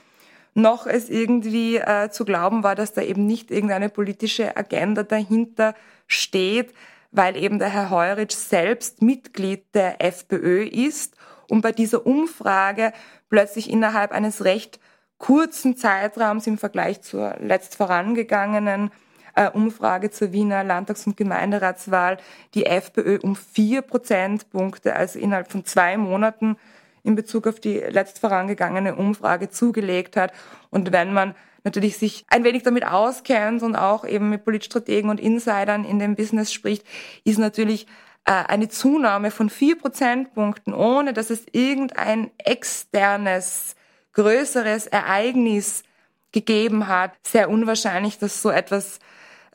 [0.54, 5.76] noch es irgendwie äh, zu glauben war, dass da eben nicht irgendeine politische Agenda dahinter
[6.08, 6.74] steht
[7.12, 11.16] weil eben der Herr Heuritsch selbst Mitglied der FPÖ ist
[11.50, 12.94] und bei dieser Umfrage
[13.30, 14.80] plötzlich innerhalb eines recht
[15.18, 18.92] kurzen Zeitraums im Vergleich zur letzt vorangegangenen
[19.36, 22.18] äh, Umfrage zur Wiener Landtags- und Gemeinderatswahl
[22.54, 26.58] die FPÖ um vier Prozentpunkte, also innerhalb von zwei Monaten
[27.04, 30.34] in Bezug auf die letzt vorangegangene Umfrage zugelegt hat.
[30.70, 35.20] Und wenn man natürlich sich ein wenig damit auskennt und auch eben mit Politstrategen und
[35.20, 36.86] Insidern in dem Business spricht,
[37.24, 37.88] ist natürlich
[38.26, 43.76] äh, eine Zunahme von vier Prozentpunkten, ohne dass es irgendein externes,
[44.14, 45.84] größeres Ereignis
[46.32, 49.00] gegeben hat, sehr unwahrscheinlich, dass so etwas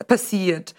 [0.09, 0.75] passiert.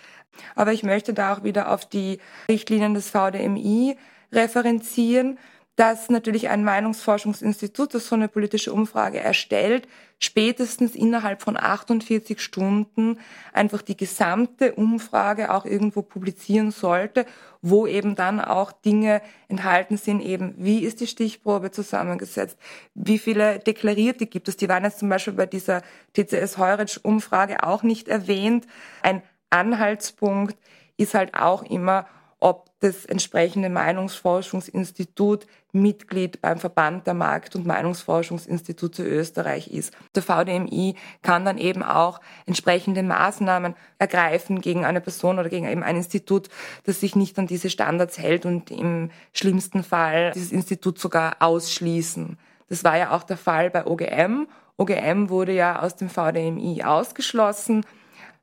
[0.55, 3.97] Aber ich möchte da auch wieder auf die Richtlinien des VDMI
[4.31, 5.39] referenzieren,
[5.77, 9.87] dass natürlich ein Meinungsforschungsinstitut, das so eine politische Umfrage erstellt,
[10.17, 13.19] spätestens innerhalb von 48 Stunden
[13.53, 17.27] einfach die gesamte Umfrage auch irgendwo publizieren sollte,
[17.61, 22.57] wo eben dann auch Dinge enthalten sind, eben wie ist die Stichprobe zusammengesetzt,
[22.95, 24.57] wie viele Deklarierte gibt es.
[24.57, 28.65] Die waren jetzt zum Beispiel bei dieser TCS-Heuritsch-Umfrage auch nicht erwähnt.
[29.03, 30.57] Ein Anhaltspunkt
[30.97, 32.07] ist halt auch immer,
[32.39, 39.93] ob das entsprechende Meinungsforschungsinstitut Mitglied beim Verband der Markt- und Meinungsforschungsinstitute Österreich ist.
[40.15, 45.83] Der VDMI kann dann eben auch entsprechende Maßnahmen ergreifen gegen eine Person oder gegen eben
[45.83, 46.49] ein Institut,
[46.83, 52.37] das sich nicht an diese Standards hält und im schlimmsten Fall dieses Institut sogar ausschließen.
[52.69, 54.47] Das war ja auch der Fall bei OGM.
[54.77, 57.83] OGM wurde ja aus dem VDMI ausgeschlossen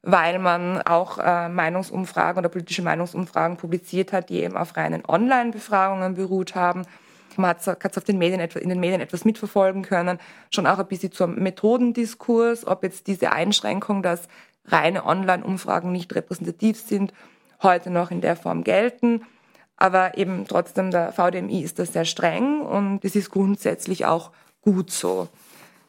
[0.05, 6.15] weil man auch äh, Meinungsumfragen oder politische Meinungsumfragen publiziert hat, die eben auf reinen Online-Befragungen
[6.15, 6.83] beruht haben.
[7.37, 10.19] Man hat es auf den Medien, in den Medien etwas mitverfolgen können,
[10.51, 14.29] schon auch ein bisschen zum Methodendiskurs, ob jetzt diese Einschränkung, dass
[14.67, 17.13] reine Online-Umfragen nicht repräsentativ sind,
[17.63, 19.23] heute noch in der Form gelten.
[19.77, 24.31] Aber eben trotzdem, der VDMI ist da sehr streng und es ist grundsätzlich auch
[24.63, 25.29] gut so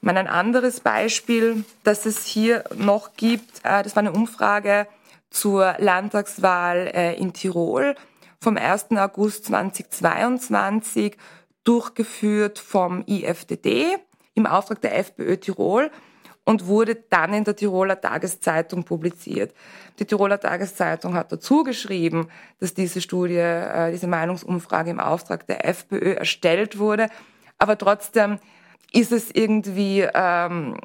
[0.05, 4.87] meine, ein anderes Beispiel, das es hier noch gibt, äh, das war eine Umfrage
[5.29, 7.95] zur Landtagswahl äh, in Tirol
[8.39, 8.91] vom 1.
[8.91, 11.17] August 2022
[11.63, 13.97] durchgeführt vom IFDD
[14.35, 15.89] im Auftrag der FPÖ Tirol
[16.45, 19.53] und wurde dann in der Tiroler Tageszeitung publiziert.
[19.97, 22.27] Die Tiroler Tageszeitung hat dazu geschrieben,
[22.59, 27.09] dass diese Studie, äh, diese Meinungsumfrage im Auftrag der FPÖ erstellt wurde.
[27.57, 28.39] Aber trotzdem
[28.91, 30.77] ist es irgendwie, ähm,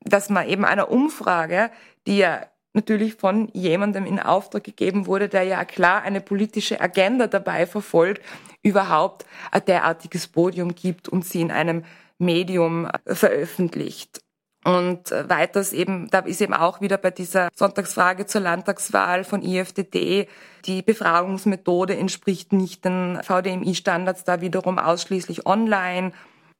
[0.00, 1.70] dass man eben einer Umfrage,
[2.06, 7.26] die ja natürlich von jemandem in Auftrag gegeben wurde, der ja klar eine politische Agenda
[7.26, 8.22] dabei verfolgt,
[8.62, 11.84] überhaupt ein derartiges Podium gibt und sie in einem
[12.18, 14.20] Medium veröffentlicht.
[14.64, 20.26] Und weiters eben, da ist eben auch wieder bei dieser Sonntagsfrage zur Landtagswahl von IFDD,
[20.64, 26.10] die Befragungsmethode entspricht nicht den VDMI-Standards, da wiederum ausschließlich online.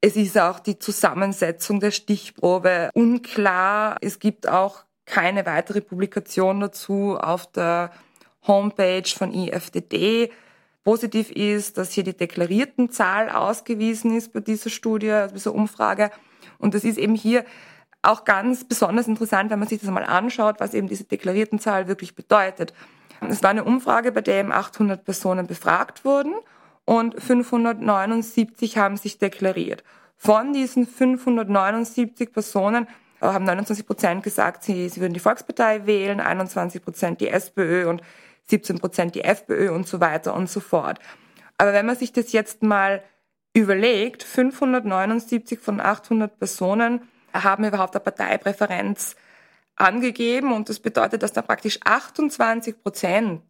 [0.06, 3.96] Es ist auch die Zusammensetzung der Stichprobe unklar.
[4.00, 7.90] Es gibt auch keine weitere Publikation dazu auf der
[8.46, 10.30] Homepage von IFDD.
[10.84, 16.12] Positiv ist, dass hier die deklarierten Zahl ausgewiesen ist bei dieser Studie, bei dieser Umfrage.
[16.58, 17.44] Und das ist eben hier
[18.02, 21.88] auch ganz besonders interessant, wenn man sich das mal anschaut, was eben diese deklarierten Zahl
[21.88, 22.72] wirklich bedeutet.
[23.28, 26.36] Es war eine Umfrage, bei der eben 800 Personen befragt wurden
[26.86, 29.84] und 579 haben sich deklariert.
[30.16, 32.86] Von diesen 579 Personen
[33.20, 37.88] äh, haben 29 Prozent gesagt, sie, sie würden die Volkspartei wählen, 21 Prozent die SPÖ
[37.88, 38.00] und
[38.48, 40.98] 17 Prozent die FPÖ und so weiter und so fort.
[41.58, 43.02] Aber wenn man sich das jetzt mal
[43.52, 49.16] überlegt, 579 von 800 Personen haben überhaupt eine Parteipräferenz
[49.74, 53.42] angegeben und das bedeutet, dass da praktisch 28 Prozent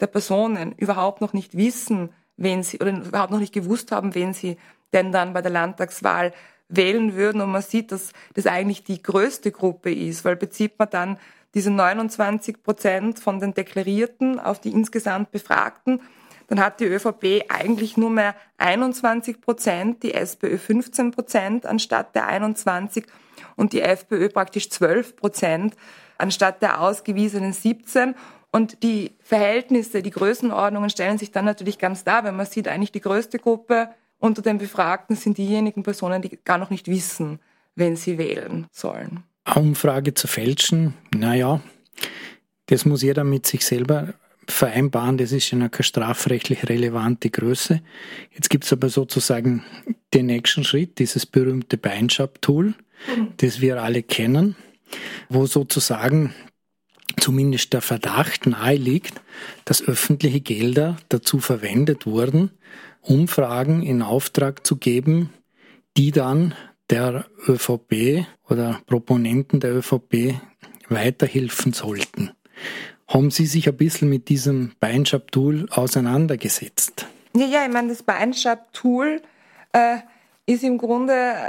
[0.00, 2.10] der Personen überhaupt noch nicht wissen,
[2.40, 4.56] wen sie, oder überhaupt noch nicht gewusst haben, wen sie
[4.92, 6.32] denn dann bei der Landtagswahl
[6.68, 7.40] wählen würden.
[7.40, 11.18] Und man sieht, dass das eigentlich die größte Gruppe ist, weil bezieht man dann
[11.54, 16.00] diese 29 Prozent von den Deklarierten auf die insgesamt Befragten,
[16.46, 22.26] dann hat die ÖVP eigentlich nur mehr 21 Prozent, die SPÖ 15 Prozent anstatt der
[22.26, 23.06] 21
[23.54, 25.74] und die FPÖ praktisch 12 Prozent
[26.18, 28.14] anstatt der ausgewiesenen 17.
[28.52, 32.92] Und die Verhältnisse, die Größenordnungen stellen sich dann natürlich ganz dar, wenn man sieht, eigentlich
[32.92, 37.38] die größte Gruppe unter den Befragten sind diejenigen Personen, die gar noch nicht wissen,
[37.74, 39.22] wenn sie wählen sollen.
[39.54, 41.60] Umfrage zu fälschen, naja,
[42.66, 44.14] das muss jeder mit sich selber
[44.46, 47.80] vereinbaren, das ist ja noch keine strafrechtlich relevante Größe.
[48.32, 49.64] Jetzt gibt es aber sozusagen
[50.12, 53.32] den nächsten Schritt, dieses berühmte Beinschab-Tool, mhm.
[53.38, 54.56] das wir alle kennen,
[55.28, 56.34] wo sozusagen
[57.20, 59.20] zumindest der Verdacht nahe liegt,
[59.64, 62.50] dass öffentliche Gelder dazu verwendet wurden,
[63.02, 65.30] Umfragen in Auftrag zu geben,
[65.96, 66.54] die dann
[66.90, 70.34] der ÖVP oder Proponenten der ÖVP
[70.88, 72.30] weiterhelfen sollten.
[73.06, 77.06] Haben Sie sich ein bisschen mit diesem Beinschab-Tool auseinandergesetzt?
[77.34, 79.22] Ja, ja, ich meine, das Beinschab-Tool
[79.72, 79.98] äh,
[80.46, 81.48] ist im Grunde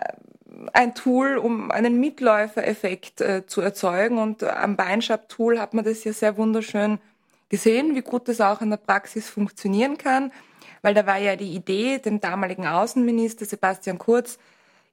[0.73, 4.17] ein Tool, um einen Mitläufereffekt äh, zu erzeugen.
[4.17, 6.99] Und am Beinschab-Tool hat man das ja sehr wunderschön
[7.49, 10.31] gesehen, wie gut das auch in der Praxis funktionieren kann.
[10.81, 14.39] Weil da war ja die Idee, den damaligen Außenminister Sebastian Kurz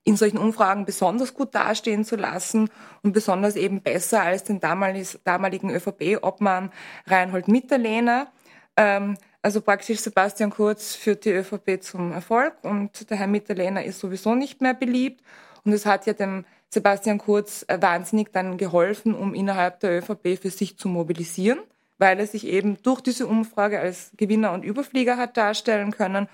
[0.05, 2.71] in solchen Umfragen besonders gut dastehen zu lassen
[3.03, 6.73] und besonders eben besser als den damaligen ÖVP-Obmann
[7.07, 8.29] Reinhold Mitterlehner.
[8.77, 14.01] Ähm, also praktisch Sebastian Kurz führt die ÖVP zum Erfolg und der Herr Mitterlehner ist
[14.01, 15.23] sowieso nicht mehr beliebt.
[15.65, 20.51] Und es hat ja dem Sebastian Kurz wahnsinnig dann geholfen, um innerhalb der ÖVP für
[20.51, 21.61] sich zu mobilisieren,
[21.97, 26.29] weil er sich eben durch diese Umfrage als Gewinner und Überflieger hat darstellen können.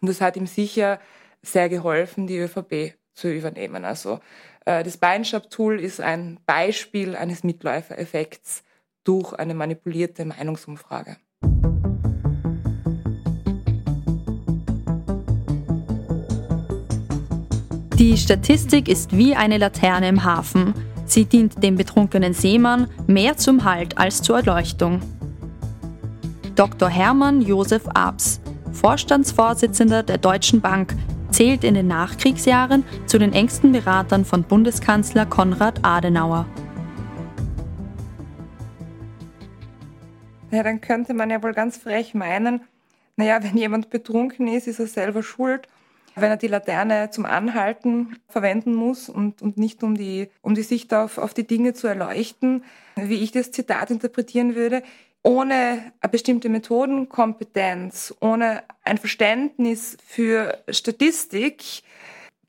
[0.00, 1.00] Und es hat ihm sicher
[1.42, 3.84] sehr geholfen, die ÖVP zu übernehmen.
[3.84, 4.20] Also
[4.64, 8.62] äh, das Beinschab-Tool ist ein Beispiel eines Mitläufereffekts
[9.04, 11.16] durch eine manipulierte Meinungsumfrage.
[18.00, 20.72] Die Statistik ist wie eine Laterne im Hafen.
[21.04, 25.02] Sie dient dem betrunkenen Seemann mehr zum Halt als zur Erleuchtung.
[26.54, 26.88] Dr.
[26.88, 28.40] Hermann Josef Abs,
[28.72, 30.96] Vorstandsvorsitzender der Deutschen Bank,
[31.30, 36.46] zählt in den Nachkriegsjahren zu den engsten Beratern von Bundeskanzler Konrad Adenauer.
[40.50, 42.62] Ja, dann könnte man ja wohl ganz frech meinen,
[43.16, 45.68] naja, wenn jemand betrunken ist, ist er selber schuld
[46.14, 50.62] wenn er die Laterne zum Anhalten verwenden muss und, und nicht um die, um die
[50.62, 52.64] Sicht auf, auf die Dinge zu erleuchten,
[52.96, 54.82] wie ich das Zitat interpretieren würde,
[55.22, 61.82] ohne eine bestimmte Methodenkompetenz, ohne ein Verständnis für Statistik,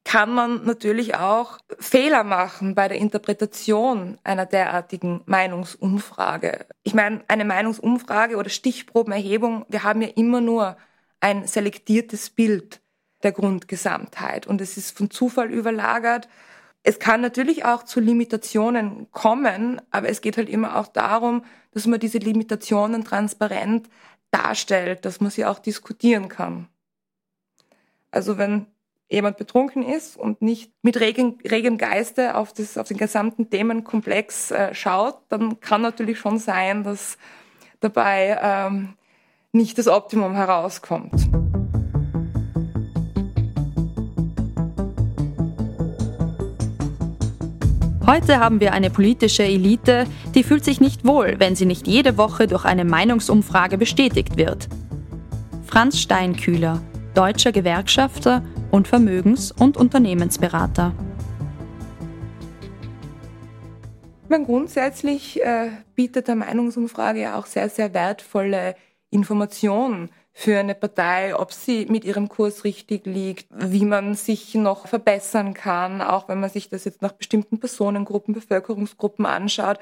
[0.04, 6.66] kann man natürlich auch Fehler machen bei der Interpretation einer derartigen Meinungsumfrage.
[6.84, 10.76] Ich meine, eine Meinungsumfrage oder Stichprobenerhebung, wir haben ja immer nur
[11.20, 12.82] ein selektiertes Bild
[13.24, 14.48] der Grundgesamtheit.
[14.48, 16.28] Und es ist von Zufall überlagert.
[16.84, 21.86] Es kann natürlich auch zu Limitationen kommen, aber es geht halt immer auch darum, dass
[21.86, 23.88] man diese Limitationen transparent
[24.32, 26.68] darstellt, dass man sie auch diskutieren kann.
[28.10, 28.66] Also wenn
[29.10, 34.52] jemand betrunken ist und nicht mit regem, regem Geiste auf, das, auf den gesamten Themenkomplex
[34.52, 37.18] äh, schaut, dann kann natürlich schon sein, dass
[37.82, 38.94] dabei ähm,
[39.52, 41.30] nicht das Optimum herauskommt.
[48.12, 50.06] Heute haben wir eine politische Elite,
[50.36, 54.68] die fühlt sich nicht wohl, wenn sie nicht jede Woche durch eine Meinungsumfrage bestätigt wird.
[55.66, 56.82] Franz Steinkühler,
[57.14, 60.94] deutscher Gewerkschafter und Vermögens- und Unternehmensberater.
[64.28, 68.76] Man grundsätzlich äh, bietet der Meinungsumfrage auch sehr, sehr wertvolle
[69.10, 74.88] Informationen für eine Partei, ob sie mit ihrem Kurs richtig liegt, wie man sich noch
[74.88, 79.78] verbessern kann, auch wenn man sich das jetzt nach bestimmten Personengruppen, Bevölkerungsgruppen anschaut.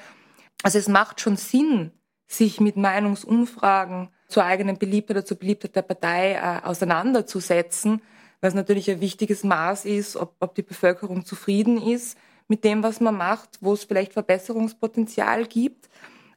[0.63, 1.91] Also es macht schon Sinn,
[2.27, 8.01] sich mit Meinungsumfragen zur eigenen Beliebtheit oder zur Beliebtheit der Partei äh, auseinanderzusetzen,
[8.41, 12.83] weil es natürlich ein wichtiges Maß ist, ob, ob die Bevölkerung zufrieden ist mit dem,
[12.83, 15.89] was man macht, wo es vielleicht Verbesserungspotenzial gibt.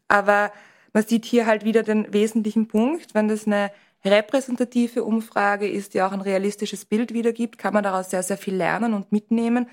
[0.09, 0.53] Aber
[0.93, 3.71] man sieht hier halt wieder den wesentlichen Punkt, wenn das eine
[4.05, 8.55] repräsentative Umfrage ist, die auch ein realistisches Bild wiedergibt, kann man daraus sehr, sehr viel
[8.55, 9.69] lernen und mitnehmen.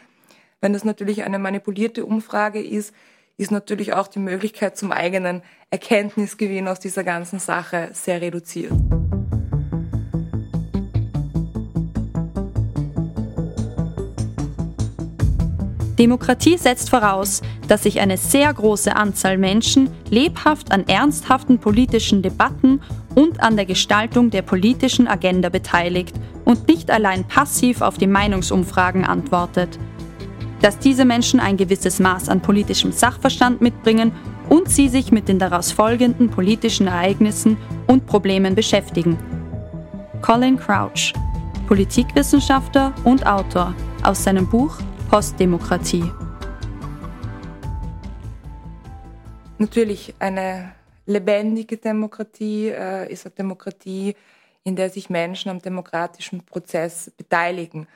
[0.61, 2.93] Wenn das natürlich eine manipulierte Umfrage ist,
[3.37, 8.73] ist natürlich auch die Möglichkeit zum eigenen Erkenntnisgewinn aus dieser ganzen Sache sehr reduziert.
[15.99, 22.79] Demokratie setzt voraus, dass sich eine sehr große Anzahl Menschen lebhaft an ernsthaften politischen Debatten
[23.15, 29.03] und an der Gestaltung der politischen Agenda beteiligt und nicht allein passiv auf die Meinungsumfragen
[29.03, 29.77] antwortet.
[30.61, 34.13] Dass diese Menschen ein gewisses Maß an politischem Sachverstand mitbringen
[34.47, 39.17] und sie sich mit den daraus folgenden politischen Ereignissen und Problemen beschäftigen.
[40.21, 41.13] Colin Crouch,
[41.67, 43.73] Politikwissenschaftler und Autor,
[44.03, 44.77] aus seinem Buch
[45.09, 46.03] Postdemokratie.
[49.57, 50.75] Natürlich eine
[51.07, 54.15] lebendige Demokratie äh, ist eine Demokratie,
[54.63, 57.87] in der sich Menschen am demokratischen Prozess beteiligen.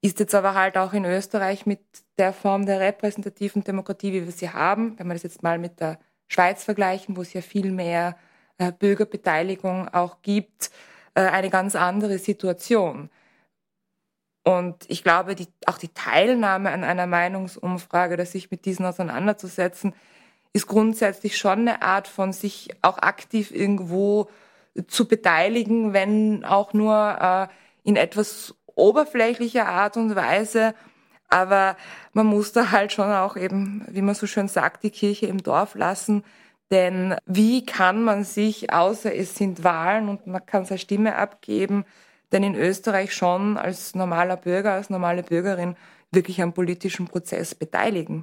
[0.00, 1.78] Ist jetzt aber halt auch in Österreich mit
[2.18, 5.78] der Form der repräsentativen Demokratie, wie wir sie haben, wenn wir das jetzt mal mit
[5.78, 8.16] der Schweiz vergleichen, wo es ja viel mehr
[8.58, 10.72] äh, Bürgerbeteiligung auch gibt,
[11.14, 13.10] äh, eine ganz andere Situation.
[14.44, 19.94] Und ich glaube, die, auch die Teilnahme an einer Meinungsumfrage oder sich mit diesen auseinanderzusetzen,
[20.52, 24.28] ist grundsätzlich schon eine Art von sich auch aktiv irgendwo
[24.88, 30.74] zu beteiligen, wenn auch nur äh, in etwas oberflächlicher Art und Weise.
[31.28, 31.76] Aber
[32.12, 35.42] man muss da halt schon auch eben, wie man so schön sagt, die Kirche im
[35.42, 36.24] Dorf lassen.
[36.70, 41.84] Denn wie kann man sich, außer es sind Wahlen und man kann seine Stimme abgeben,
[42.32, 45.76] denn in Österreich schon als normaler Bürger, als normale Bürgerin
[46.10, 48.22] wirklich am politischen Prozess beteiligen.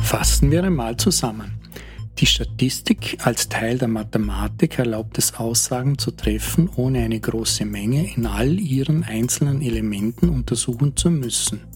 [0.00, 1.58] Fassen wir einmal zusammen.
[2.18, 8.14] Die Statistik als Teil der Mathematik erlaubt es, Aussagen zu treffen, ohne eine große Menge
[8.14, 11.71] in all ihren einzelnen Elementen untersuchen zu müssen.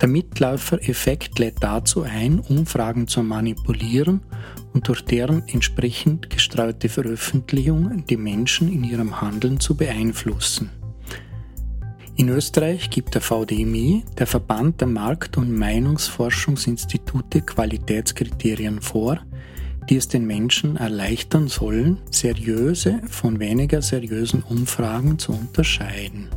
[0.00, 4.20] Der Mitläufereffekt lädt dazu ein, Umfragen zu manipulieren
[4.74, 10.70] und durch deren entsprechend gestreute Veröffentlichung die Menschen in ihrem Handeln zu beeinflussen.
[12.16, 19.20] In Österreich gibt der VDMI, der Verband der Markt- und Meinungsforschungsinstitute, Qualitätskriterien vor,
[19.88, 26.28] die es den Menschen erleichtern sollen, seriöse von weniger seriösen Umfragen zu unterscheiden.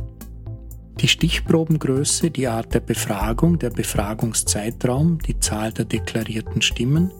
[1.00, 7.10] Die Stichprobengröße, die Art der Befragung, der Befragungszeitraum, die Zahl der deklarierten Stimmen,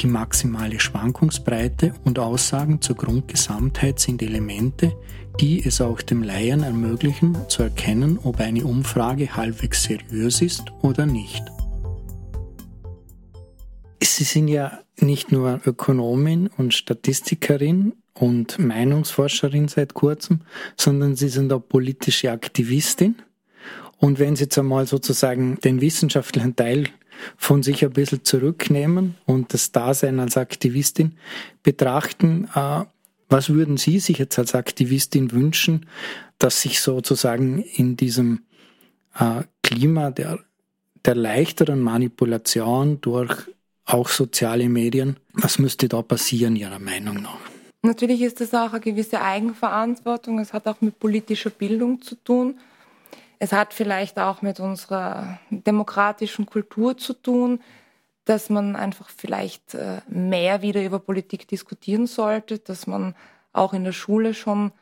[0.00, 4.92] die maximale Schwankungsbreite und Aussagen zur Grundgesamtheit sind Elemente,
[5.38, 11.06] die es auch dem Laien ermöglichen, zu erkennen, ob eine Umfrage halbwegs seriös ist oder
[11.06, 11.44] nicht.
[14.02, 20.40] Sie sind ja nicht nur Ökonomin und Statistikerin und Meinungsforscherin seit kurzem,
[20.76, 23.14] sondern Sie sind auch politische Aktivistin.
[23.98, 26.84] Und wenn Sie jetzt einmal sozusagen den wissenschaftlichen Teil
[27.36, 31.16] von sich ein bisschen zurücknehmen und das Dasein als Aktivistin
[31.62, 32.84] betrachten, äh,
[33.28, 35.86] was würden Sie sich jetzt als Aktivistin wünschen,
[36.38, 38.42] dass sich sozusagen in diesem
[39.18, 40.38] äh, Klima der,
[41.04, 43.34] der leichteren Manipulation durch
[43.84, 47.38] auch soziale Medien, was müsste da passieren Ihrer Meinung nach?
[47.82, 50.40] Natürlich ist das auch eine gewisse Eigenverantwortung.
[50.40, 52.58] Es hat auch mit politischer Bildung zu tun.
[53.38, 57.60] Es hat vielleicht auch mit unserer demokratischen Kultur zu tun,
[58.24, 63.14] dass man einfach vielleicht äh, mehr wieder über Politik diskutieren sollte, dass man
[63.52, 64.72] auch in der Schule schon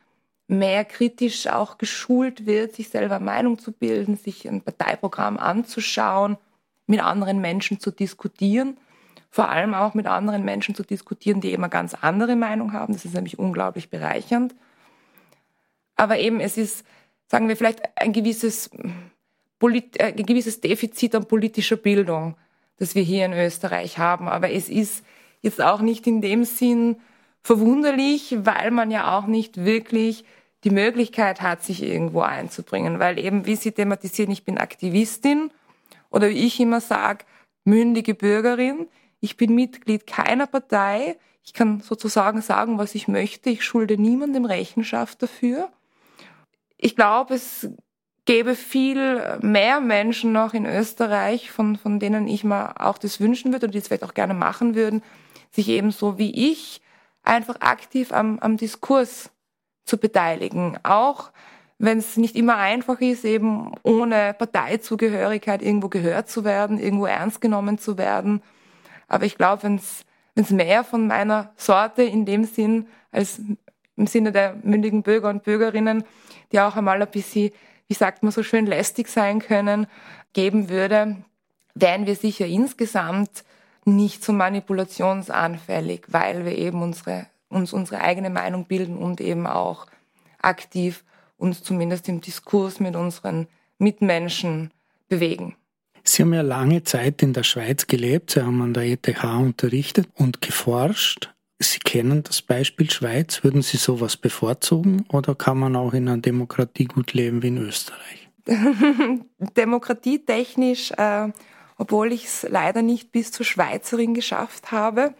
[0.48, 6.38] mehr kritisch auch geschult wird, sich selber Meinung zu bilden, sich ein Parteiprogramm anzuschauen,
[6.86, 8.76] mit anderen Menschen zu diskutieren,
[9.30, 12.94] vor allem auch mit anderen Menschen zu diskutieren, die eben eine ganz andere Meinung haben.
[12.94, 14.54] Das ist nämlich unglaublich bereichernd.
[15.96, 16.84] Aber eben es ist
[17.28, 18.70] sagen wir vielleicht ein gewisses,
[19.60, 22.36] äh, ein gewisses Defizit an politischer Bildung,
[22.78, 24.28] das wir hier in Österreich haben.
[24.28, 25.04] Aber es ist
[25.42, 26.96] jetzt auch nicht in dem Sinn
[27.42, 30.24] verwunderlich, weil man ja auch nicht wirklich
[30.64, 32.98] die Möglichkeit hat, sich irgendwo einzubringen.
[32.98, 35.50] Weil eben, wie Sie thematisieren, ich bin Aktivistin
[36.10, 37.24] oder wie ich immer sage,
[37.64, 38.88] mündige Bürgerin.
[39.20, 41.16] Ich bin Mitglied keiner Partei.
[41.44, 43.50] Ich kann sozusagen sagen, was ich möchte.
[43.50, 45.70] Ich schulde niemandem Rechenschaft dafür
[46.78, 47.68] ich glaube, es
[48.24, 53.52] gäbe viel mehr Menschen noch in Österreich, von, von denen ich mir auch das wünschen
[53.52, 55.02] würde und die es vielleicht auch gerne machen würden,
[55.52, 56.82] sich eben so wie ich
[57.22, 59.30] einfach aktiv am, am Diskurs
[59.84, 60.78] zu beteiligen.
[60.82, 61.30] Auch
[61.78, 67.40] wenn es nicht immer einfach ist, eben ohne Parteizugehörigkeit irgendwo gehört zu werden, irgendwo ernst
[67.40, 68.42] genommen zu werden.
[69.08, 73.40] Aber ich glaube, wenn es mehr von meiner Sorte in dem Sinn als
[73.96, 76.04] im Sinne der mündigen Bürger und Bürgerinnen
[76.52, 77.50] die auch einmal ein bisschen,
[77.88, 79.86] wie sagt man so schön, lästig sein können,
[80.32, 81.16] geben würde,
[81.74, 83.44] wären wir sicher insgesamt
[83.84, 89.86] nicht so manipulationsanfällig, weil wir eben unsere, uns unsere eigene Meinung bilden und eben auch
[90.40, 91.04] aktiv
[91.36, 93.46] uns zumindest im Diskurs mit unseren
[93.78, 94.72] Mitmenschen
[95.08, 95.54] bewegen.
[96.02, 100.08] Sie haben ja lange Zeit in der Schweiz gelebt, Sie haben an der ETH unterrichtet
[100.14, 101.34] und geforscht.
[101.58, 103.42] Sie kennen das Beispiel Schweiz.
[103.42, 107.58] Würden Sie sowas bevorzugen oder kann man auch in einer Demokratie gut leben wie in
[107.58, 108.28] Österreich?
[109.56, 111.28] Demokratietechnisch, äh,
[111.78, 115.14] obwohl ich es leider nicht bis zur Schweizerin geschafft habe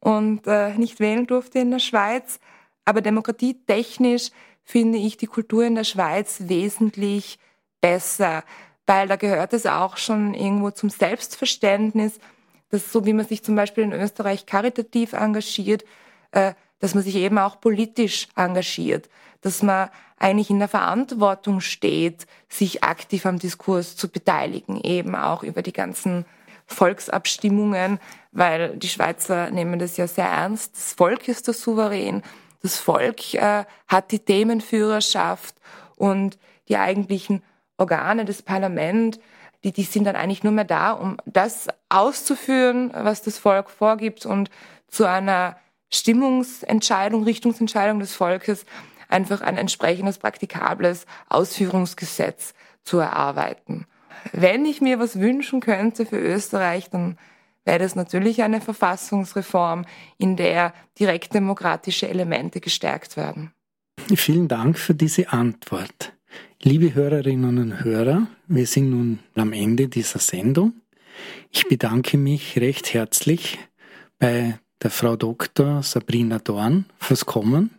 [0.00, 2.38] und äh, nicht wählen durfte in der Schweiz,
[2.84, 4.30] aber demokratietechnisch
[4.64, 7.38] finde ich die Kultur in der Schweiz wesentlich
[7.80, 8.44] besser,
[8.86, 12.18] weil da gehört es auch schon irgendwo zum Selbstverständnis,
[12.72, 15.84] dass so wie man sich zum Beispiel in Österreich karitativ engagiert,
[16.32, 19.08] äh, dass man sich eben auch politisch engagiert,
[19.42, 25.42] dass man eigentlich in der Verantwortung steht, sich aktiv am Diskurs zu beteiligen, eben auch
[25.42, 26.24] über die ganzen
[26.66, 28.00] Volksabstimmungen,
[28.30, 30.74] weil die Schweizer nehmen das ja sehr ernst.
[30.74, 32.22] Das Volk ist der Souverän,
[32.62, 35.54] das Volk äh, hat die Themenführerschaft
[35.96, 37.42] und die eigentlichen
[37.76, 39.18] Organe des Parlaments
[39.64, 44.26] die, die sind dann eigentlich nur mehr da, um das auszuführen, was das Volk vorgibt
[44.26, 44.50] und
[44.88, 45.56] zu einer
[45.90, 48.64] Stimmungsentscheidung, Richtungsentscheidung des Volkes
[49.08, 53.86] einfach ein entsprechendes praktikables Ausführungsgesetz zu erarbeiten.
[54.32, 57.18] Wenn ich mir was wünschen könnte für Österreich, dann
[57.64, 59.84] wäre das natürlich eine Verfassungsreform,
[60.18, 63.52] in der direktdemokratische Elemente gestärkt werden.
[64.14, 66.14] Vielen Dank für diese Antwort.
[66.64, 70.74] Liebe Hörerinnen und Hörer, wir sind nun am Ende dieser Sendung.
[71.50, 73.58] Ich bedanke mich recht herzlich
[74.20, 75.82] bei der Frau Dr.
[75.82, 77.72] Sabrina Dorn fürs Kommen.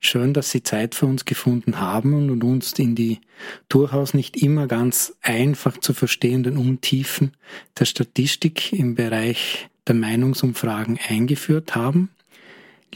[0.00, 3.20] Schön, dass Sie Zeit für uns gefunden haben und uns in die
[3.68, 7.36] durchaus nicht immer ganz einfach zu verstehenden Untiefen
[7.78, 12.10] der Statistik im Bereich der Meinungsumfragen eingeführt haben.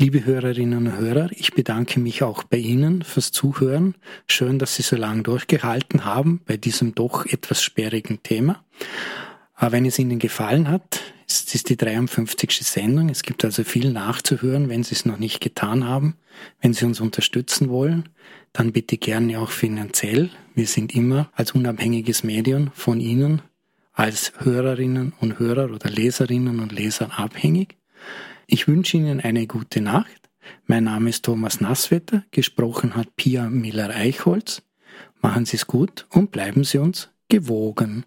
[0.01, 3.97] Liebe Hörerinnen und Hörer, ich bedanke mich auch bei Ihnen fürs Zuhören.
[4.29, 8.65] Schön, dass Sie so lange durchgehalten haben bei diesem doch etwas sperrigen Thema.
[9.55, 12.59] Aber wenn es Ihnen gefallen hat, es ist die 53.
[12.65, 13.09] Sendung.
[13.09, 16.15] Es gibt also viel nachzuhören, wenn Sie es noch nicht getan haben.
[16.61, 18.09] Wenn Sie uns unterstützen wollen,
[18.53, 20.31] dann bitte gerne auch finanziell.
[20.55, 23.43] Wir sind immer als unabhängiges Medium von Ihnen
[23.95, 27.75] als Hörerinnen und Hörer oder Leserinnen und Lesern abhängig.
[28.51, 30.31] Ich wünsche Ihnen eine gute Nacht.
[30.65, 32.25] Mein Name ist Thomas Nasswetter.
[32.31, 34.63] Gesprochen hat Pia Miller-Eichholz.
[35.21, 38.07] Machen Sie es gut und bleiben Sie uns gewogen.